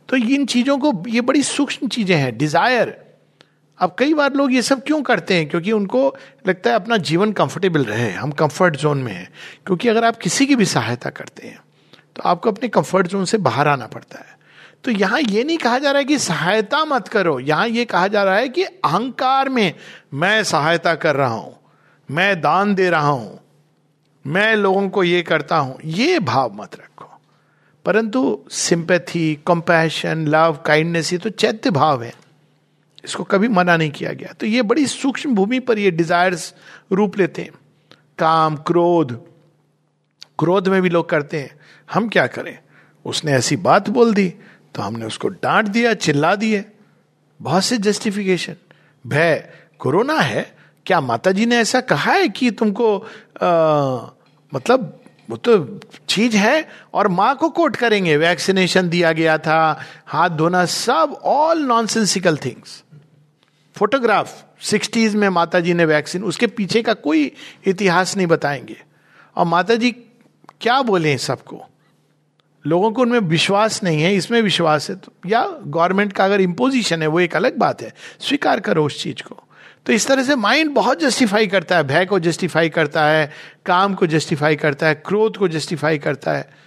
[0.08, 2.96] तो इन चीज़ों को, ये बड़ी सूक्ष्म चीज़ें हैं। डिज़ायर
[3.80, 5.48] अब कई बार लोग ये सब क्यों करते हैं?
[5.48, 6.14] क्योंकि उनको
[6.46, 9.28] लगता है अपना जीवन कंफर्टेबल रहे, हम कंफर्ट जोन में हैं।
[9.66, 11.58] क्योंकि अगर आप किसी की भी सहायता करते हैं
[12.16, 14.34] तो आपको अपने कंफर्ट जोन से बाहर आना पड़ता है।
[14.84, 18.08] तो यहाँ ये नहीं कहा जा रहा है कि सहायता मत करो। यहाँ ये कहा
[18.08, 19.72] जा रहा है कि अहंकार में
[20.14, 21.56] मैं सहायता कर रहा हूँ,
[22.08, 23.38] मैं दान दे रहा हूँ,
[24.24, 27.10] मैं लोगों को ये करता हूँ, ये भाव मत रखो।
[27.84, 32.12] परंतु सिंपैथी कंपैशन लव काइंडनेस ये तो चैत्य भाव है।
[33.06, 36.54] इसको कभी मना नहीं किया गया। तो ये बड़ी सूक्ष्म भूमि पर ये डिजायर्स
[36.92, 37.50] रूप लेते हैं।
[38.18, 39.12] काम क्रोध
[40.38, 41.60] क्रोध में भी लोग करते हैं।
[41.92, 42.58] हम क्या करें?
[43.04, 44.28] उसने ऐसी बात बोल दी
[44.74, 46.64] तो हमने उसको डांट दिया चिल्ला दिए।
[47.40, 48.56] बहुत से जस्टिफिकेशन
[49.04, 50.54] भय कोरोना है?
[50.86, 52.98] क्या माता जी ने ऐसा कहा है कि तुमको
[53.42, 54.10] आ,
[54.52, 58.16] मतलब वो तो चीज़ है और माँ को कोट करेंगे?
[58.16, 62.82] वैक्सीनेशन दिया गया था हाथ धोना सब all nonsensical things
[63.76, 67.32] photograph, sixties में माता जी ने वैक्सीन, उसके पीछे का कोई
[67.66, 68.76] इतिहास नहीं बताएँगे।
[69.36, 69.90] और माता जी
[70.60, 71.64] क्या बोले सबको?
[72.66, 77.02] लोगों को उनमें विश्वास नहीं है, इसमें विश्वास है तो या गवर्नमेंट का अगर इम्पोजिशन
[77.02, 79.42] है, वो एक अलग बात है। स्वीकार करो उस चीज़ को।
[79.86, 83.32] तो इस तरह से माइंड बहुत जस्टिफाई करता है, भय को जस्टिफाई करता है,
[83.66, 86.65] काम को जस्टिफाई करता है, क्रोध को जस्टिफाई करता है।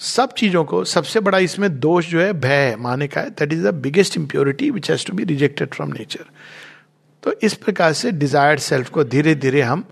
[0.00, 3.52] सब चीज़ों को, सबसे बड़ा इसमें दोष जो है भय है, माने का है। That
[3.52, 6.24] is the biggest impurity which has to be rejected from nature
[7.22, 9.84] तो इस प्रकार से डिजायर्ड सेल्फ को धीरे धीरे हम,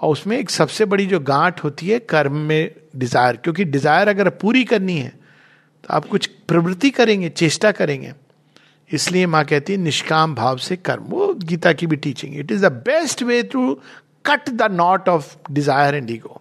[0.00, 4.28] और उसमें एक सबसे बड़ी जो गांठ होती है कर्म में डिज़ायर क्योंकि डिज़ायर अगर
[4.36, 5.08] पूरी करनी है
[5.84, 8.12] तो आप कुछ प्रवृत्ति करेंगे, चेष्टा करेंगे।
[8.90, 12.64] इसलिए माँ कहती है, निष्काम भाव से कर्म। वो गीता की भी teaching it is
[12.66, 13.74] the best way to
[14.26, 16.40] cut the knot of desire and ego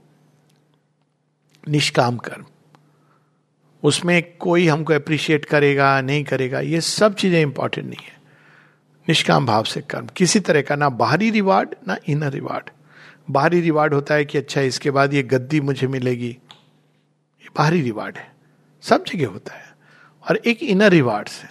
[1.68, 2.46] निष्काम कर्म।
[3.84, 8.20] उसमें कोई हमको अप्रिशिएट करेगा, नहीं करेगा, ये सब चीज़ें इंपॉर्टेंट नहीं है।
[9.10, 12.70] निष्काम भाव से कर्म। किसी तरह का ना बाहरी रिवार्ड ना इनर रिवार्ड
[13.32, 16.38] बाहरी रिवार्ड होता है कि अच्छा इसके बाद ये गद्दी मुझे मिलेगी।
[17.42, 18.32] ये बाहरी रिवार्ड है।
[18.82, 19.76] सब जगह होता है।
[20.30, 21.50] और एक इनर रिवार्ड्स है।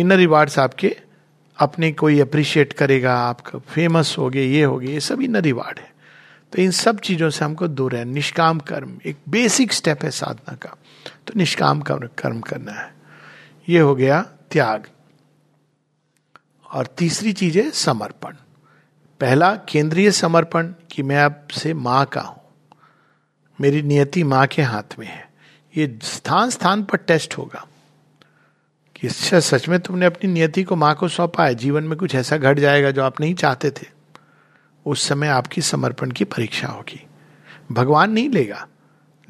[0.00, 0.96] इनर रिवार्ड्स आपके
[1.58, 5.78] अपने कोई अप्रिशिएट करेगा, आपका फ़ेमस हो गए, ये हो गए, ये सब इनर रिवार्ड
[5.78, 5.90] है।
[6.52, 10.54] तो इन सब चीज़ों से हमको दूर है। निष्काम कर्म, एक बेसिक स्टेप है साधना
[10.54, 10.76] का।
[11.26, 12.94] तो निष्काम कर्म करना है।
[13.68, 14.88] ये हो गया त्याग।
[16.72, 18.34] और तीसरी चीज़ है समर्पण।
[19.20, 22.40] पहला, केंद्रीय समर्पण कि मैं आपसे माँ का हूँ।
[23.60, 25.30] मेरी नियति माँ के हाथ में है।
[25.76, 27.66] ये स्थान स्थान पर टेस्ट होगा
[28.96, 32.14] कि अच्छा सच में तुमने अपनी नियति को माँ को सौंपा है। जीवन में कुछ
[32.14, 33.86] ऐसा घट जाएगा जो आप नहीं चाहते थे।
[34.86, 37.06] उस समय आपकी समर्पण की परीक्षा होगी।
[37.72, 38.66] भगवान नहीं लेगा।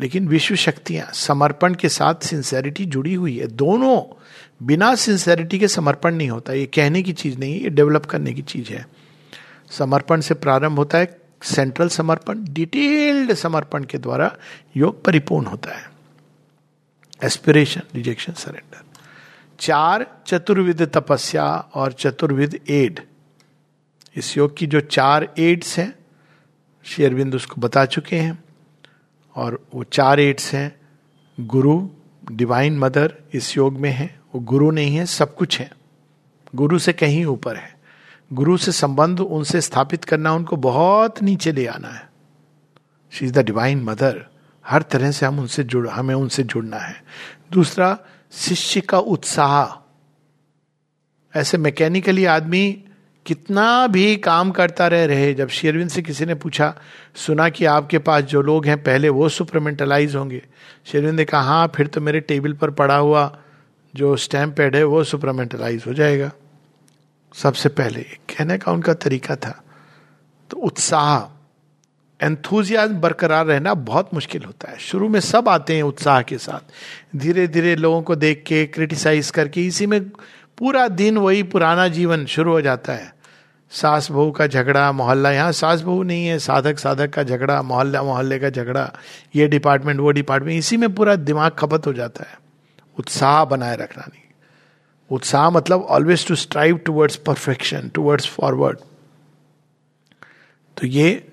[0.01, 4.01] लेकिन विश्व शक्तियाँ, समर्पण के साथ सिंसेरिटी जुड़ी हुई है। दोनों
[4.63, 8.43] बिना सिंसेरिटी के समर्पण नहीं होता। ये कहने की चीज़ नहीं ये डेवलप करने की
[8.43, 8.87] चीज़ है।
[9.71, 14.37] समर्पण से प्रारंभ होता है सेंट्रल समर्पण डिटेल्ड समर्पण के द्वारा
[14.77, 15.91] योग परिपूर्ण होता है।
[17.25, 18.85] एस्पिरेशन रिजेक्शन सरेंडर
[19.61, 23.01] चार चतुर्विद तपस्या और चतुर्विद एड
[24.17, 25.95] इस योग की जो चार एड्स हैं
[26.85, 28.45] शेयरबिंद उसको बता चुके हैं।
[29.37, 30.81] और वो चार एड्स हैं,
[31.41, 31.89] गुरु
[32.33, 35.73] डिवाइन मदर इस योग में है, वो गुरु नहीं है, सब कुछ है।
[36.55, 37.81] गुरु से कहीं ऊपर है।
[38.33, 42.11] गुरु से संबंध उनसे स्थापित करना, उनको बहुत नीचे ले आना है।
[43.11, 44.27] She is the divine mother
[44.67, 47.05] हर तरह से हम उनसे जुड़, हमें उनसे जुड़ना है।
[47.53, 47.99] दूसरा,
[48.33, 49.87] शिष्य का उत्साह।
[51.39, 52.85] ऐसे मैकेनिकली आदमी
[53.27, 56.75] कितना भी काम करता रह, रहे। जब शेरविंद से किसी ने पूछा,
[57.15, 60.43] सुना कि आपके पास जो लोग हैं, पहले वो सुपरमेंटलाइज होंगे?
[60.87, 63.39] शेरविंद ने कहा हाँ फिर तो मेरे टेबल पर पड़ा हुआ
[63.95, 66.31] जो स्टैम्प पैड है, वो सुपरमेंटलाइज हो जाएगा।
[67.35, 69.63] सबसे पहले कहने का उनका तरीका था।
[70.51, 71.37] तो उत्साह
[72.21, 76.73] एंथुजियाज बरकरार रहना बहुत मुश्किल होता है। शुरू में सब आते हैं उत्साह के साथ।
[77.17, 80.11] धीरे धीरे लोगों को देख के क्रिटिसाइज करके, इसी में
[80.61, 83.13] पूरा दिन वही पुराना जीवन शुरू हो जाता है।
[83.73, 88.03] सास बहू का झगड़ा, मोहल्ला, यहाँ सास बहू नहीं है, साधक साधक का झगड़ा, मोहल्ला,
[88.03, 88.93] मोहल्ले का झगड़ा,
[89.37, 92.39] ये डिपार्टमेंट, वो डिपार्टमेंट, इसी में पूरा दिमाग खपत हो जाता है।
[92.99, 94.23] उत्साह बनाए रखना नहीं।
[95.11, 98.79] उत्साह मतलब always to strive towards perfection towards forward
[100.77, 101.33] तो ये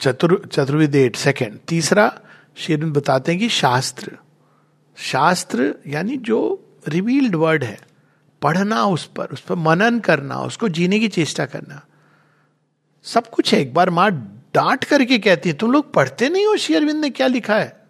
[0.00, 2.12] चतुर चतुर्विद एट सेकेंड तीसरा
[2.56, 4.16] शेरविंद बताते हैं कि शास्त्र।
[4.98, 6.40] शास्त्र यानी जो
[6.88, 7.78] रिवील्ड वर्ड है।
[8.44, 11.86] पढ़ना, उस पर उस पर मनन करना, उसको जीने की चेष्टा करना।
[13.02, 14.10] सब कुछ है, एक बार माँ
[14.54, 16.56] डांट करके कहती है, तुम लोग पढ़ते नहीं हो?
[16.56, 17.86] शेयरविंद ने क्या लिखा है?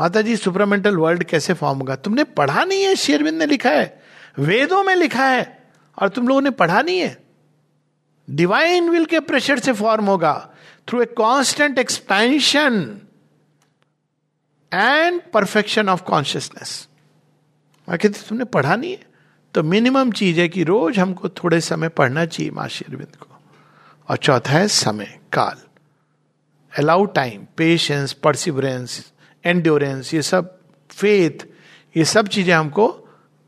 [0.00, 1.96] माता जी सुपरामेंटल वर्ल्ड कैसे फॉर्म होगा?
[1.96, 4.02] तुमने पढ़ा नहीं है शेरविंद ने लिखा है।
[4.38, 5.70] वेदों में लिखा है,
[6.02, 7.24] और तुम लोगों ने पढ़ा नहीं है।
[8.30, 10.54] डिवाइन विल के प्रेशर से फॉर्म होगा,
[10.88, 13.00] through a constant expansion
[14.74, 16.88] and perfection of consciousness.
[17.88, 19.15] मैं कहती तुमने पढ़ा नहीं है?
[19.56, 23.28] तो मिनिमम चीज़ है कि रोज हमको थोड़े समय पढ़ना चाहिए माँ शेरविंद को।
[24.08, 25.56] और चौथा है समय, काल।
[26.72, 29.12] Allow time patience perseverance
[29.44, 30.58] endurance ये सब
[30.90, 31.46] फेथ
[31.96, 32.88] ये सब चीज़ें हमको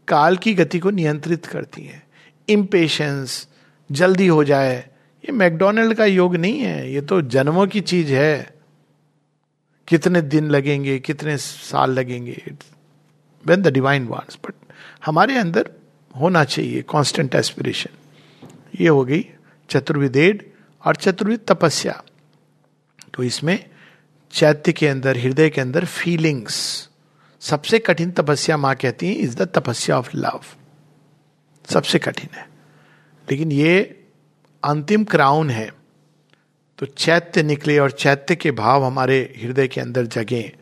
[0.08, 2.02] काल की गति को नियंत्रित करती हैं।
[2.48, 3.48] इम्पेशंस
[3.92, 4.76] जल्दी हो जाए,
[5.24, 8.54] ये मैकडोनल्ड का योग नहीं है, ये तो जन्मों की चीज़ है।
[9.88, 12.42] कितने दिन लगेंगे, कितने साल लगेंगे
[13.44, 14.54] when the divine wants but
[15.06, 15.70] हमारे अंदर
[16.18, 17.90] होना चाहिए कांस्टेंट एस्पिरेशन
[18.80, 19.26] ये हो गई
[19.70, 20.50] चतुर्विदेड
[20.84, 22.02] और चतुर्विद तपस्या।
[23.14, 23.70] तो इसमें
[24.32, 26.88] चैत्य के अंदर, हृदय के अंदर फीलिंग्स
[27.40, 30.40] सबसे कठिन तपस्या माँ कहती है is the tapasya of love
[31.70, 32.48] सबसे कठिन है।
[33.30, 34.04] लेकिन ये
[34.64, 35.72] अंतिम क्राउन है।
[36.78, 40.56] तो चैत्य निकले और चैत्य के भाव हमारे हृदय के अंदर जगे।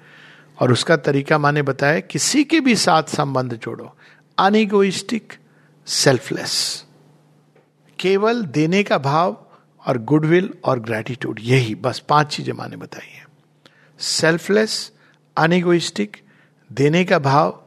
[0.60, 3.96] और उसका तरीका माने बताया, किसी के भी साथ संबंध जोड़ो।
[4.38, 5.32] अनइगोइस्टिक
[5.86, 6.84] सेल्फलेस
[7.98, 9.36] केवल देने का भाव
[9.86, 13.26] और गुडविल और ग्रेटिट्यूड यही, बस पाँच चीज़ें माने बताई हैं।
[13.98, 14.92] सेल्फलेस
[15.36, 16.16] अनिगोइस्टिक
[16.70, 17.62] देने का भाव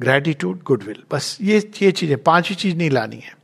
[0.00, 3.34] ग्रेटिट्यूड गुडविल। बस ये ये चीज़ें, पाँच ही चीज़ नहीं लानी है।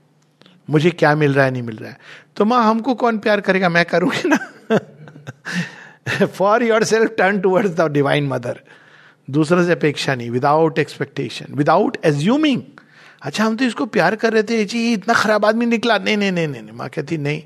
[0.70, 1.98] मुझे क्या मिल रहा है, नहीं मिल रहा है।
[2.36, 3.68] तो माँ, हमको कौन प्यार करेगा?
[3.68, 4.38] मैं करूँगी ना?
[6.26, 8.60] For yourself turn towards the divine mother
[9.30, 12.62] दूसरे से अपेक्षा नहीं। विदाउट एक्सपेक्टेशन विदाउट एज्यूमिंग
[13.22, 16.32] अच्छा हम तो इसको प्यार कर रहे थे जी इतना खराब आदमी निकला। नहीं नहीं
[16.32, 17.42] नहीं नहीं माँ कहती, नहीं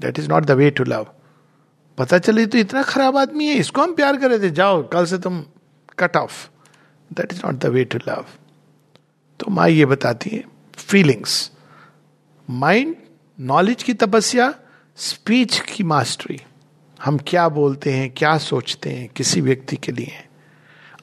[0.00, 1.06] that is not the way to love
[1.98, 5.06] पता चले तो इतना खराब आदमी है, इसको हम प्यार कर रहे थे। जाओ, कल
[5.06, 5.42] से तुम
[5.98, 6.46] cut off
[7.10, 8.24] that is not the way to love
[9.40, 10.44] तो माँ ये बताती है
[10.78, 11.50] फीलिंग्स
[12.48, 12.94] माइंड
[13.38, 14.52] नॉलेज की तपस्या
[14.98, 16.40] स्पीच की मास्टरी
[16.98, 20.12] हम क्या बोलते हैं, क्या सोचते हैं किसी व्यक्ति के लिए?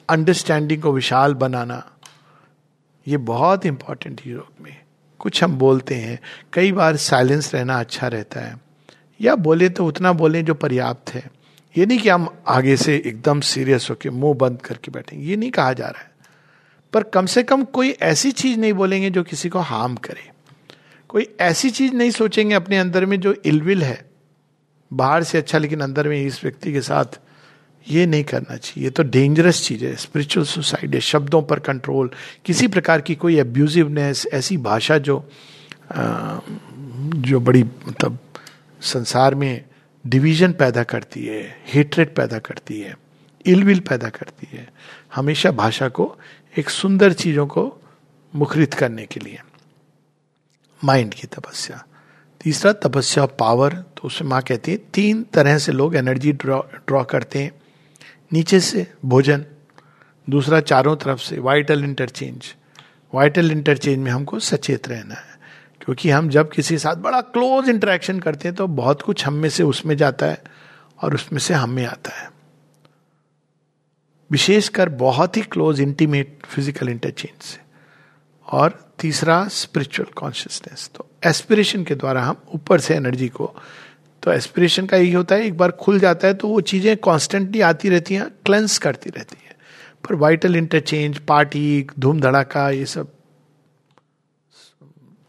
[0.08, 1.82] अंडरस्टैंडिंग को विशाल बनाना
[3.08, 4.80] ये बहुत इंपॉर्टेंट है योग में।
[5.18, 6.18] कुछ हम बोलते हैं,
[6.52, 8.58] कई बार साइलेंस रहना अच्छा रहता है।
[9.20, 11.30] या बोले तो उतना बोलें जो पर्याप्त है।
[11.78, 15.50] ये नहीं कि हम आगे से एकदम सीरियस होकर मुँह बंद करके बैठेंगे ये नहीं
[15.50, 16.10] कहा जा रहा है।
[16.92, 20.30] पर कम से कम कोई ऐसी चीज़ नहीं बोलेंगे जो किसी को हार्म करे।
[21.08, 24.10] कोई ऐसी चीज़ नहीं सोचेंगे अपने अंदर में जो इलविल है।
[24.92, 27.04] बाहर से अच्छा लेकिन अंदर में इस व्यक्ति के साथ
[27.90, 32.10] ये नहीं करना चाहिए। ये तो डेंजरस चीज़ है। स्पिरिचुअल सुसाइड है। शब्दों पर कंट्रोल
[32.44, 35.18] किसी प्रकार की कोई अब्यूजिवनेस ऐसी भाषा जो
[35.92, 36.38] आ,
[37.14, 38.18] जो बड़ी मतलब
[38.80, 39.64] संसार में
[40.06, 42.96] डिवीज़न पैदा करती है हेट्रेट पैदा करती है
[43.46, 44.68] इलविल पैदा करती है
[45.14, 46.16] हमेशा भाषा को
[46.56, 47.82] एक सुंदर चीज़ों को
[48.34, 49.40] मुखरित करने के लिए।
[50.84, 51.84] माइंड की तपस्या।
[52.40, 57.04] तीसरा तपस्या पावर तो उसमें माँ कहती है तीन तरह से लोग एनर्जी ड्रॉ ड्रॉ
[57.04, 57.52] करते हैं।
[58.30, 59.44] नीचे से भोजन,
[60.28, 62.54] दूसरा चारों तरफ़ से वाइटल इंटरचेंज
[63.12, 65.38] वाइटल इंटरचेंज में हमको सचेत रहना है,
[65.80, 69.34] क्योंकि हम जब किसी के साथ बड़ा क्लोज इंटरेक्शन करते हैं तो बहुत कुछ हम
[69.34, 70.42] में से उसमें जाता है
[70.98, 72.28] और उसमें से हम में आता है।
[74.30, 77.60] विशेषकर बहुत ही क्लोज इंटीमेट फ़िज़िकल इंटरचेंज से।
[78.46, 83.54] और तीसरा स्पिरिचुअल कॉन्शियसनेस तो एस्पिरेशन के द्वारा हम ऊपर से एनर्जी को
[84.28, 87.60] तो एस्पिरेशन का यही होता है, एक बार खुल जाता है तो वो चीज़ें कॉन्स्टेंटली
[87.60, 89.54] आती रहती हैं क्लेंस करती रहती है।
[90.04, 93.12] पर वाइटल इंटरचेंज पार्टी धूम धड़ाका ये सब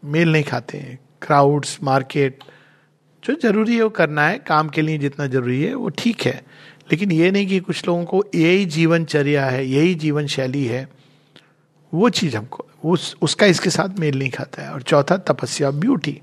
[0.04, 2.44] मेल नहीं खाते हैं। क्राउड्स मार्केट
[3.24, 6.42] जो ज़रूरी है वो करना है, काम के लिए जितना ज़रूरी है, वो ठीक है।
[6.92, 10.88] लेकिन ये नहीं कि कुछ लोगों को यही जीवनचर्या है, यही जीवन शैली है,
[11.94, 16.20] वो चीज़ हमको, उस, उसका इसके साथ मेल नहीं खाता है। और चौथा, तपस्या ब्यूटी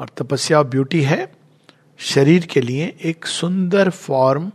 [0.00, 1.32] और तपस्या ऑफ़ ब्यूटी है,
[1.98, 4.52] शरीर के लिए एक सुंदर फॉर्म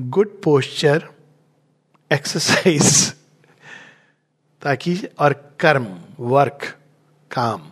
[0.00, 1.08] गुड पोस्चर
[2.12, 3.12] एक्सरसाइज
[4.62, 5.86] ताकि, और कर्म
[6.20, 6.74] वर्क
[7.30, 7.62] काम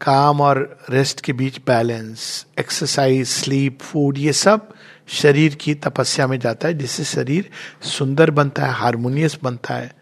[0.00, 4.74] काम और रेस्ट के बीच बैलेंस एक्सरसाइज स्लीप फ़ूड ये सब
[5.08, 7.50] शरीर की तपस्या में जाता है, जिससे शरीर
[7.82, 9.92] सुंदर बनता है हारमोनियस बनता है,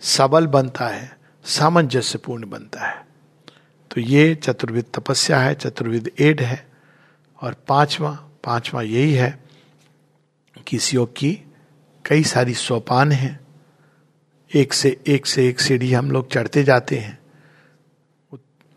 [0.00, 3.13] सबल बनता है, सामंजस्यपूर्ण बनता है।
[3.94, 6.66] तो ये चतुर्विद तपस्या है चतुर्विद एड है
[7.40, 8.10] और पांचवा
[8.44, 9.44] पांचवा यही है
[10.66, 11.38] कि इस योग की
[12.06, 13.40] कई सारी सोपान हैं।
[14.54, 17.18] एक से एक से एक सीढ़ी हम लोग चढ़ते जाते हैं।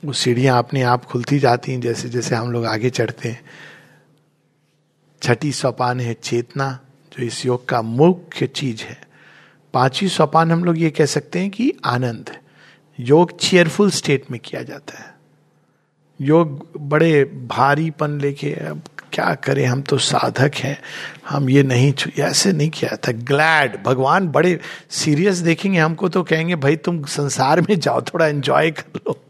[0.06, 3.46] वो सीढ़ियाँ अपने आप खुलती जाती हैं, जैसे जैसे हम लोग आगे चढ़ते हैं।
[5.22, 6.80] छठी सोपान है चेतना,
[7.14, 9.02] जो इस योग का मुख्य चीज़ है।
[9.74, 12.38] पांचवी सोपान हम लोग ये कह सकते हैं कि आनंद
[13.00, 15.16] योग चेयरफुल स्टेट में किया जाता है।
[16.22, 18.82] योग बड़े भारीपन लेके, अब
[19.14, 20.82] क्या करें, हम तो साधक हैं,
[21.30, 26.56] हम ये नहीं ऐसे नहीं किया था। ग्लैड भगवान बड़े सीरियस देखेंगे, हमको तो कहेंगे,
[26.56, 29.24] भाई, तुम संसार में जाओ, थोड़ा एंजॉय कर लो।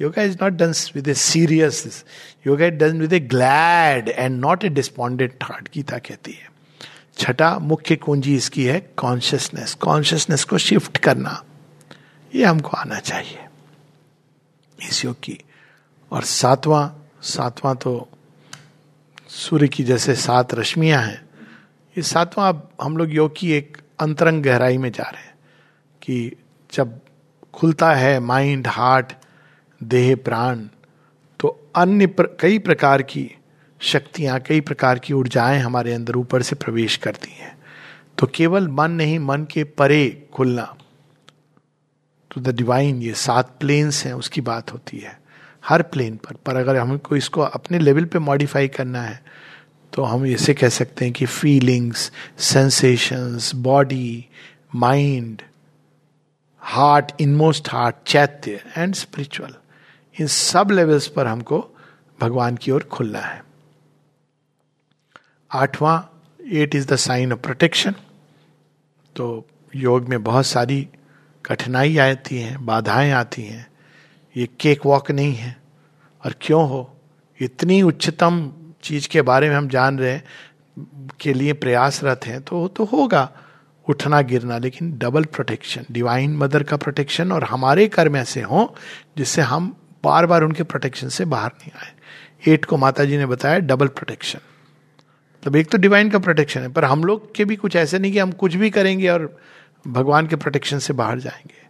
[0.00, 2.04] Yoga is not done with a serious
[2.46, 6.50] yoga is done with a glad and not a despondent heart Gita कहती है।
[7.18, 11.44] छठा मुख्य कुंजी इसकी है कॉन्शियसनेस कॉन्शियसनेस को शिफ्ट करना।
[12.34, 13.38] ये हमको आना चाहिए।
[14.88, 15.38] इस योग की।
[16.10, 16.88] और सातवां
[17.22, 18.08] सातवां तो
[19.28, 21.28] सूर्य की जैसे सात रश्मियाँ हैं।
[21.96, 25.34] ये सातवां अब हम लोग योग की एक अंतरंग गहराई में जा रहे हैं
[26.02, 26.32] कि
[26.72, 27.00] जब
[27.54, 29.12] खुलता है माइंड हार्ट
[29.82, 30.68] देह प्राण
[31.40, 33.30] तो अन्य प्र, कई प्रकार की
[33.80, 37.58] शक्तियाँ कई प्रकार की ऊर्जाएँ हमारे अंदर ऊपर से प्रवेश करती हैं।
[38.18, 40.76] तो केवल मन नहीं मन के परे खुलना
[42.32, 45.20] टू द डिवाइन ये सात प्लेन्स हैं, उसकी बात होती है।
[45.64, 49.22] हर प्लेन पर। पर अगर हमको इसको अपने लेवल पे मॉडिफाई करना है
[49.92, 54.26] तो हम इसे कह सकते हैं कि feelings sensations body
[54.74, 55.42] mind
[56.62, 59.54] heart inmost heart chaitya and spiritual
[60.20, 61.58] इन सब लेवल्स पर हमको
[62.20, 63.42] भगवान की ओर खुलना है।
[65.50, 65.98] आठवां
[66.52, 67.94] eight is the sign of protection
[69.16, 70.88] तो योग में बहुत सारी
[71.46, 73.66] कठिनाई आती हैं, बाधाएँ आती हैं।
[74.36, 75.56] ये केक वॉक नहीं है।
[76.26, 76.96] और क्यों हो?
[77.40, 80.24] इतनी उच्चतम चीज़ के बारे में हम जान रहे हैं,
[81.20, 83.30] के लिए प्रयासरत हैं तो तो होगा।
[83.88, 88.66] उठना, गिरना, लेकिन डबल प्रोटेक्शन डिवाइन मदर का प्रोटेक्शन और हमारे कर्म ऐसे हों,
[89.16, 93.26] जिससे हम बार बार उनके प्रोटेक्शन से बाहर नहीं आए। एट को माता जी ने
[93.26, 94.38] बताया डबल प्रोटेक्शन
[95.42, 98.12] मतलब एक तो डिवाइन का प्रोटेक्शन है, पर हम लोग के भी कुछ ऐसे नहीं
[98.12, 99.38] कि हम कुछ भी करेंगे और
[99.86, 101.62] भगवान के प्रोटेक्शन से बाहर जाएँगे।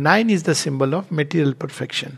[0.00, 2.12] Nine is the symbol of material perfection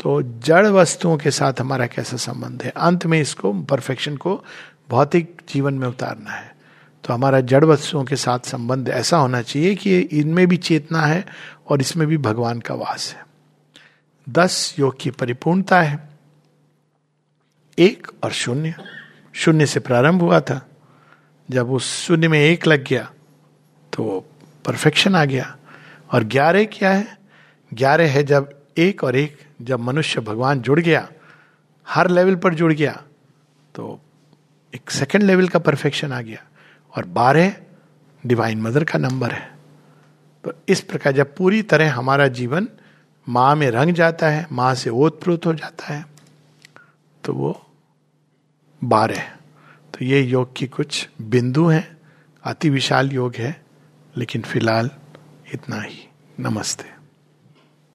[0.00, 2.70] तो जड़ वस्तुओं के साथ हमारा कैसा संबंध है?
[2.70, 4.44] अंत में इसको परफेक्शन को
[4.90, 6.56] भौतिक जीवन में उतारना है।
[7.04, 11.26] तो हमारा जड़ वस्तुओं के साथ संबंध ऐसा होना चाहिए कि इनमें भी चेतना है
[11.68, 13.26] और इसमें भी भगवान का वास है।
[14.28, 16.08] दस, योग की परिपूर्णता है।
[17.78, 18.74] एक और शून्य।
[19.32, 20.68] शून्य से प्रारंभ हुआ था।
[21.50, 23.12] जब उस शून्य में एक लग गया
[23.92, 24.24] तो
[24.64, 25.56] परफेक्शन आ गया।
[26.12, 27.18] और ग्यारह क्या है?
[27.72, 31.08] ग्यारह है जब एक और एक जब मनुष्य भगवान जुड़ गया,
[31.86, 32.92] हर लेवल पर जुड़ गया
[33.74, 34.00] तो
[34.72, 36.42] एक सेकेंड लेवल का परफेक्शन आ गया।
[36.94, 37.52] और बारह
[38.24, 39.50] डिवाइन मदर का नंबर है।
[40.44, 42.68] तो इस प्रकार जब पूरी तरह हमारा जीवन
[43.26, 46.04] माँ में रंग जाता है, माँ से ओतप्रोत हो जाता है
[47.24, 47.60] तो वो
[48.82, 49.20] बारह
[49.94, 51.96] तो ये योग की कुछ बिंदु हैं,
[52.44, 53.50] अति विशाल योग है।
[54.16, 54.90] लेकिन फ़िलहाल
[55.54, 56.08] इतना ही।
[56.40, 56.97] नमस्ते।